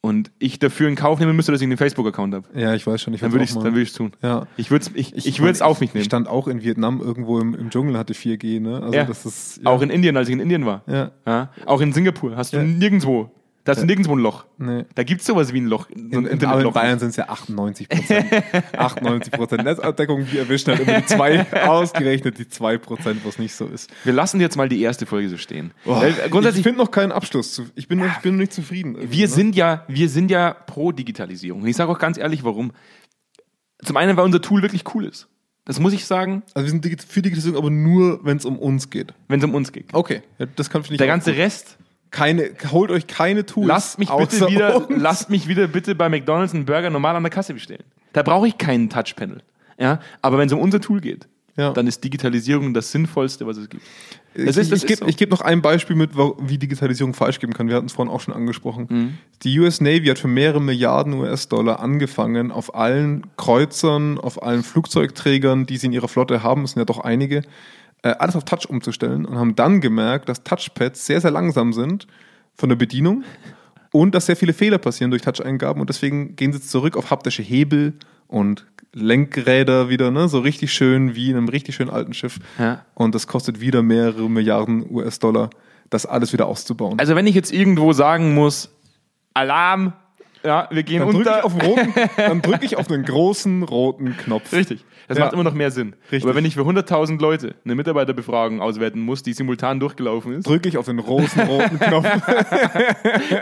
[0.00, 3.00] und ich dafür in Kauf nehmen müsste, dass ich einen Facebook-Account habe, Ja, ich weiß
[3.02, 3.14] schon.
[3.14, 4.12] Ich dann würde ich es tun.
[4.22, 4.46] Ja.
[4.56, 6.04] Ich würde es ich, ich, würd's auf mich Ich nehmen.
[6.04, 8.80] stand auch in Vietnam irgendwo im, im Dschungel, hatte 4G, ne?
[8.82, 9.04] Also ja.
[9.04, 9.60] das ist.
[9.62, 9.70] Ja.
[9.70, 10.82] Auch in Indien, als ich in Indien war.
[10.86, 11.10] Ja.
[11.26, 11.50] Ja.
[11.66, 13.30] Auch in Singapur hast du nirgendwo.
[13.68, 14.46] Da hast du nirgendwo ein Loch.
[14.56, 14.84] Nee.
[14.94, 15.88] Da gibt es sowas wie ein Loch.
[15.88, 16.72] So ein In, in, in.
[16.72, 18.26] Bayern sind es ja 98 Prozent.
[18.78, 23.38] 98 Prozent Netzabdeckung, wir erwischen halt immer die zwei, ausgerechnet die 2 Prozent, wo es
[23.38, 23.90] nicht so ist.
[24.04, 25.72] Wir lassen jetzt mal die erste Folge so stehen.
[25.84, 27.52] Weil, äh, ich grundsätzlich, finde noch keinen Abschluss.
[27.52, 28.96] zu- Ich bin, noch, ich bin nicht zufrieden.
[29.00, 29.32] wir ne?
[29.32, 31.60] sind ja, wir sind ja pro Digitalisierung.
[31.62, 32.72] Und ich sage auch ganz ehrlich, warum.
[33.84, 35.28] Zum einen, weil unser Tool wirklich cool ist.
[35.64, 38.88] Das muss ich sagen, Also wir sind für Digitalisierung, aber nur, wenn es um uns
[38.88, 39.12] geht.
[39.28, 39.92] wenn es um uns geht.
[39.92, 41.40] Okay, ja, das kann ich Der auch ganze gut.
[41.40, 41.76] Rest,
[42.10, 43.68] keine, holt euch keine Tools.
[43.68, 45.00] lasst mich bitte wieder, uns.
[45.02, 47.84] lasst mich wieder bitte bei McDonalds einen Burger normal an der Kasse bestellen.
[48.12, 49.42] Da brauche ich keinen Touchpanel.
[49.78, 51.72] Ja, aber wenn es um unser Tool geht, Ja.
[51.72, 53.82] dann ist Digitalisierung das Sinnvollste, was es gibt.
[54.34, 55.16] Ich, Das ich, ich gebe so.
[55.16, 57.68] geb noch ein Beispiel mit, wie Digitalisierung falsch geben kann.
[57.68, 58.86] Wir hatten es vorhin auch schon angesprochen.
[58.88, 59.18] Mhm.
[59.42, 65.66] Die US Navy hat für mehrere Milliarden US-Dollar angefangen, auf allen Kreuzern, auf allen Flugzeugträgern,
[65.66, 67.42] die sie in ihrer Flotte haben, es sind ja doch einige,
[68.02, 72.06] alles auf Touch umzustellen und haben dann gemerkt, dass Touchpads sehr, sehr langsam sind
[72.54, 73.24] von der Bedienung
[73.92, 77.42] und dass sehr viele Fehler passieren durch Touch-Eingaben und deswegen gehen sie zurück auf haptische
[77.42, 77.94] Hebel
[78.26, 80.28] und Lenkräder wieder, ne?
[80.28, 82.38] so richtig schön wie in einem richtig schönen alten Schiff.
[82.58, 82.84] Ja.
[82.94, 85.50] Und das kostet wieder mehrere Milliarden US-Dollar,
[85.90, 86.98] das alles wieder auszubauen.
[86.98, 88.70] Also wenn ich jetzt irgendwo sagen muss,
[89.34, 89.92] Alarm,
[90.42, 91.38] ja, wir gehen dann drücke unter.
[91.38, 94.52] ich, auf den roten, dann drück ich auf den großen roten Knopf.
[94.52, 94.84] Richtig.
[95.08, 95.24] Das Ja.
[95.24, 95.94] macht immer noch mehr Sinn.
[96.12, 96.24] Richtig.
[96.24, 100.68] Aber wenn ich für 100.000 Leute eine Mitarbeiterbefragung auswerten muss, die simultan durchgelaufen ist, Drücke
[100.68, 102.06] ich auf den großen roten Knopf.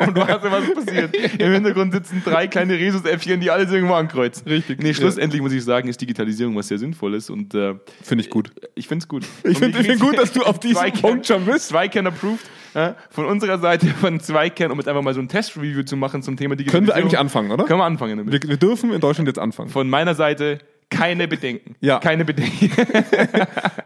[0.06, 1.16] und du hast ja was passiert.
[1.40, 4.46] Im Hintergrund sitzen drei kleine Rhesusäffchen, die alles irgendwo ankreuzen.
[4.48, 4.82] Richtig.
[4.82, 8.50] Nee, schlussendlich muss ich sagen, ist Digitalisierung was sehr Sinnvolles und äh, Finde ich gut.
[8.74, 9.24] ich finde es gut.
[9.44, 11.68] Ich finde find gut, dass du auf diesen Punkt schon bist.
[11.68, 12.44] Zweikern approved.
[12.74, 16.20] Ja, von unserer Seite von Zweikern, um jetzt einfach mal so ein Test-Review zu machen
[16.22, 16.94] zum Thema Können Digitalisierung.
[16.98, 17.64] wir eigentlich anfangen, oder?
[17.64, 18.32] Können wir anfangen damit.
[18.42, 19.70] Wir, wir dürfen in Deutschland jetzt anfangen.
[19.70, 20.58] Von meiner Seite
[20.90, 21.74] keine Bedenken.
[21.80, 21.98] Ja.
[21.98, 22.70] Keine Bedenken.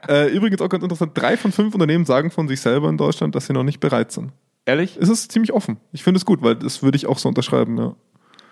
[0.08, 3.34] Äh, übrigens auch ganz interessant, drei von fünf Unternehmen sagen von sich selber in Deutschland,
[3.36, 4.32] dass sie noch nicht bereit sind.
[4.66, 4.98] Ehrlich?
[5.00, 5.76] Es ist ziemlich offen.
[5.92, 7.78] Ich finde es gut, weil das würde ich auch so unterschreiben.
[7.78, 7.94] Ja.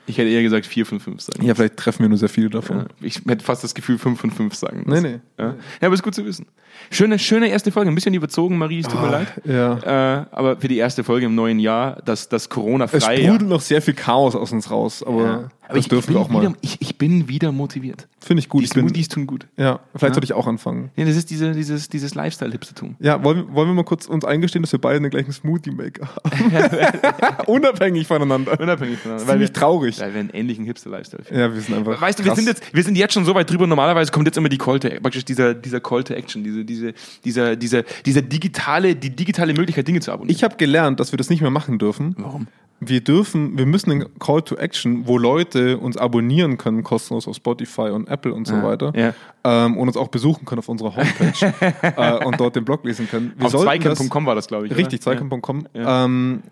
[0.07, 1.45] Ich hätte eher gesagt 4 von 5 sagen.
[1.45, 2.79] ja, vielleicht treffen wir nur sehr viele davon.
[2.79, 5.03] Ja, Ich hätte fast das Gefühl 5 von 5 sagen Nee, müssen.
[5.03, 5.21] nee.
[5.39, 5.47] Ja.
[5.49, 6.47] ja, aber ist gut zu wissen.
[6.93, 7.91] Schöne, schöne erste Folge.
[7.91, 9.27] Ein bisschen überzogen, Marie, es tut mir leid.
[9.45, 10.21] Ja.
[10.23, 13.17] Äh, aber für die erste Folge im neuen Jahr, das, das Es Corona-frei.
[13.17, 15.49] sprudelt noch sehr viel Chaos aus uns raus, aber Ja.
[15.69, 16.43] Aber das ich, dürfen ich, wir bin auch mal.
[16.49, 18.09] wieder, ich, ich bin wieder motiviert.
[18.21, 18.63] Finde ich gut.
[18.63, 19.47] Die Ich bin, Smoothies tun gut.
[19.57, 20.91] ja, vielleicht sollte ich auch anfangen.
[20.97, 22.97] Ja, das ist diese, dieses, dieses Lifestyle-Hipstertum.
[23.01, 27.47] Ja, wollen, wollen wir mal kurz uns eingestehen, dass wir beide den gleichen Smoothie-Maker haben?
[27.47, 28.59] Unabhängig voneinander.
[28.59, 29.31] Unabhängig voneinander.
[29.31, 30.01] Ziemlich wir, traurig.
[30.01, 31.41] Weil wir einen ähnlichen Hipster-Lifestyle finden.
[31.41, 32.01] Ja, wir sind einfach.
[32.01, 32.39] Weißt du, wir krass.
[32.39, 33.67] sind, jetzt, wir sind jetzt schon so weit drüber.
[33.67, 36.95] Normalerweise kommt jetzt immer die Call to, praktisch dieser, dieser Call to Action, diese, diese,
[37.25, 40.35] dieser, dieser, dieser digitale, die digitale Möglichkeit, Dinge zu abonnieren.
[40.35, 42.15] Ich habe gelernt, dass wir das nicht mehr machen dürfen.
[42.19, 42.47] Warum?
[42.81, 47.37] Wir dürfen, wir müssen einen Call to Action, wo Leute uns abonnieren können, kostenlos auf
[47.37, 48.93] Spotify und Apple und so Ah, weiter.
[48.97, 49.15] ja.
[49.45, 51.53] Ähm, und uns auch besuchen können auf unserer Homepage
[51.97, 53.33] äh, und dort den Blog lesen können.
[53.37, 54.77] Wir Auf zweikern.com war das, glaube ich.
[54.77, 55.67] Richtig, zweikern.com.
[55.75, 56.05] Ja.
[56.05, 56.43] Ähm,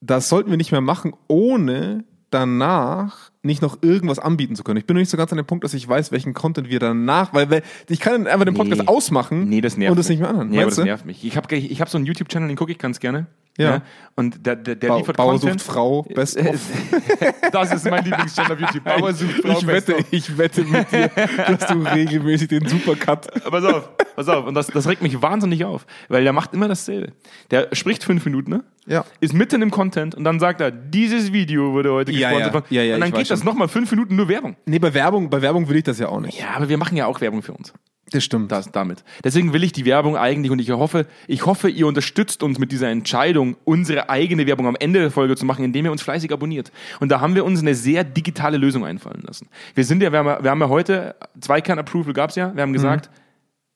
[0.00, 4.76] das sollten wir nicht mehr machen, ohne danach nicht noch irgendwas anbieten zu können.
[4.78, 6.78] Ich bin noch nicht so ganz an dem Punkt, dass ich weiß, welchen Content wir
[6.78, 8.86] danach, weil, weil ich kann einfach den Podcast Nee.
[8.88, 10.18] ausmachen Nee, das nervt und das mich.
[10.18, 10.48] nicht mehr anhören.
[10.48, 11.24] Nee, aber das nervt mich.
[11.24, 13.26] Ich habe ich hab so einen YouTube-Channel, den gucke ich ganz gerne.
[13.58, 13.82] Ja.
[14.14, 15.60] Und der, der, der Ba liefert Bauer Content.
[15.60, 16.60] sucht Frau, best of.
[17.52, 18.84] Das ist mein Lieblingschannel auf YouTube.
[18.98, 20.04] Bauer sucht Frau, ich, wette, of.
[20.10, 23.26] ich wette mit dir, dass du regelmäßig den Supercut.
[23.50, 24.46] Pass auf, pass auf.
[24.46, 27.12] Und das, das regt mich wahnsinnig auf, weil der macht immer dasselbe.
[27.50, 28.64] Der spricht fünf Minuten, ne?
[28.86, 29.04] Ja.
[29.20, 32.70] Ist mitten im Content und dann sagt er, dieses Video wurde heute Ja, gesponsert.
[32.70, 32.82] ja.
[32.82, 34.56] Ja, ja, und dann geht das nochmal fünf Minuten nur Werbung.
[34.64, 36.38] Nee, bei Werbung, bei Werbung will ich das ja auch nicht.
[36.40, 37.72] Ja, aber wir machen ja auch Werbung für uns.
[38.12, 38.50] Das stimmt.
[38.50, 39.04] Das, damit.
[39.22, 42.72] Deswegen will ich die Werbung eigentlich und ich hoffe, ich hoffe, ihr unterstützt uns mit
[42.72, 46.32] dieser Entscheidung, unsere eigene Werbung am Ende der Folge zu machen, indem ihr uns fleißig
[46.32, 46.72] abonniert.
[46.98, 49.48] Und da haben wir uns eine sehr digitale Lösung einfallen lassen.
[49.74, 52.72] Wir sind ja, wir haben ja, wir haben ja heute, Zweikern-Approval gab's ja, wir haben
[52.72, 53.10] gesagt,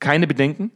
[0.00, 0.70] keine Bedenken,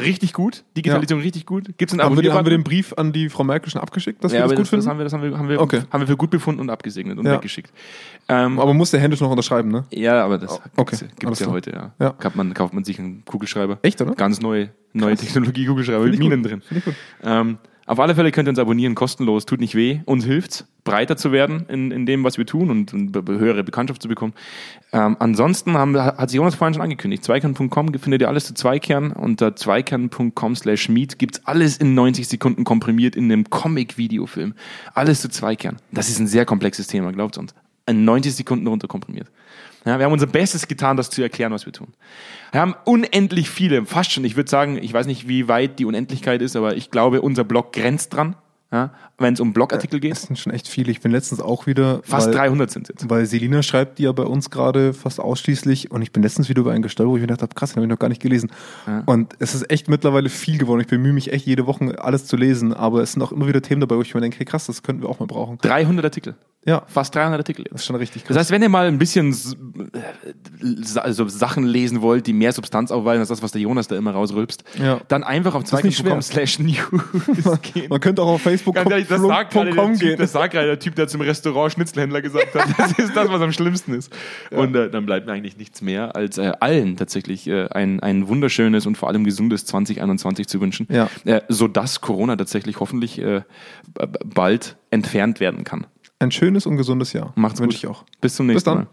[0.00, 1.76] richtig gut, Digitalisierung richtig gut.
[1.78, 4.22] Gibt's einen Haben wir, den- haben wir den Brief an die Frau Merkel schon abgeschickt,
[4.24, 4.88] dass ja, wir das gut das, das, finden?
[4.90, 5.82] haben wir, das haben wir, haben wir, Okay.
[5.90, 7.34] haben wir für gut befunden und abgesegnet und Ja.
[7.34, 7.70] weggeschickt.
[8.28, 9.84] Ähm, Aber muss der händisch noch unterschreiben, ne?
[9.90, 10.96] ja, aber das okay.
[10.96, 11.92] gibt's, Alles gibt's ja heute, ja.
[11.98, 12.10] Ja.
[12.10, 13.78] Kauft, man, kauft man sich einen Kugelschreiber.
[13.82, 14.14] Echt, oder?
[14.14, 16.50] Ganz neue, neue Technologie Kugelschreiber mit Minen gut.
[16.50, 16.60] drin.
[16.62, 16.94] Finde ich gut.
[17.22, 17.58] Ähm,
[17.90, 21.32] auf alle Fälle könnt ihr uns abonnieren, kostenlos, tut nicht weh, uns hilft's, breiter zu
[21.32, 24.32] werden in, in dem, was wir tun und, und höhere Bekanntschaft zu bekommen.
[24.92, 29.10] Ähm, ansonsten haben, hat sich Jonas vorhin schon angekündigt, zweikern.com findet ihr alles zu Zweikern.
[29.10, 34.54] Unter zweikern.com slash meet gibt's alles in 90 Sekunden komprimiert in einem Comic-Videofilm.
[34.94, 35.78] Alles zu Zweikern.
[35.90, 37.56] Das ist ein sehr komplexes Thema, glaubt uns.
[37.88, 39.26] In 90 Sekunden runter komprimiert.
[39.84, 41.88] Ja, wir haben unser Bestes getan, das zu erklären, was wir tun.
[42.52, 45.86] Wir haben unendlich viele, fast schon, ich würde sagen, ich weiß nicht, wie weit die
[45.86, 48.36] Unendlichkeit ist, aber ich glaube, unser Blog grenzt dran,
[48.72, 50.12] ja, wenn es um Blogartikel geht.
[50.12, 50.92] Das sind schon echt viele.
[50.92, 52.00] Ich bin letztens auch wieder.
[52.04, 53.10] Fast weil, 300 sind es jetzt.
[53.10, 56.60] Weil Selina schreibt die ja bei uns gerade fast ausschließlich und ich bin letztens wieder
[56.60, 58.22] über einen gestolpert, wo ich mir gedacht habe, krass, den habe ich noch gar nicht
[58.22, 58.50] gelesen.
[59.06, 60.80] Und es ist echt mittlerweile viel geworden.
[60.80, 63.60] Ich bemühe mich echt jede Woche alles zu lesen, aber es sind auch immer wieder
[63.60, 65.58] Themen dabei, wo ich mir denke, hey, krass, das könnten wir auch mal brauchen.
[65.58, 66.36] 300 Artikel.
[66.66, 67.64] Ja, Fast 300 Artikel.
[67.72, 69.32] das ist schon richtig Das heißt, wenn ihr mal ein bisschen
[69.94, 73.96] äh, also Sachen lesen wollt, die mehr Substanz aufweisen als das, was der Jonas da
[73.96, 75.00] immer rausrülpst, Ja.
[75.08, 77.88] dann einfach auf ist nicht zweikern.com slash news gehen.
[77.88, 79.98] Man könnte auch auf Facebook Ganz ehrlich, das sagt gerade der, gehen.
[79.98, 82.66] typ, das sagt gerade der Typ, der zum Restaurant Schnitzelhändler gesagt hat.
[82.78, 84.12] Das ist das, was am schlimmsten ist.
[84.50, 88.28] Und äh, dann bleibt mir eigentlich nichts mehr, als äh, allen tatsächlich äh, ein, ein
[88.28, 91.08] wunderschönes und vor allem gesundes 2021 zu wünschen, Ja.
[91.24, 93.42] äh, sodass Corona tatsächlich hoffentlich äh,
[94.24, 95.86] bald entfernt werden kann.
[96.18, 97.32] Ein schönes und gesundes Jahr.
[97.36, 97.84] Macht's Wünsche gut.
[97.84, 98.04] ich auch.
[98.20, 98.78] Bis zum nächsten dann.
[98.78, 98.86] Mal.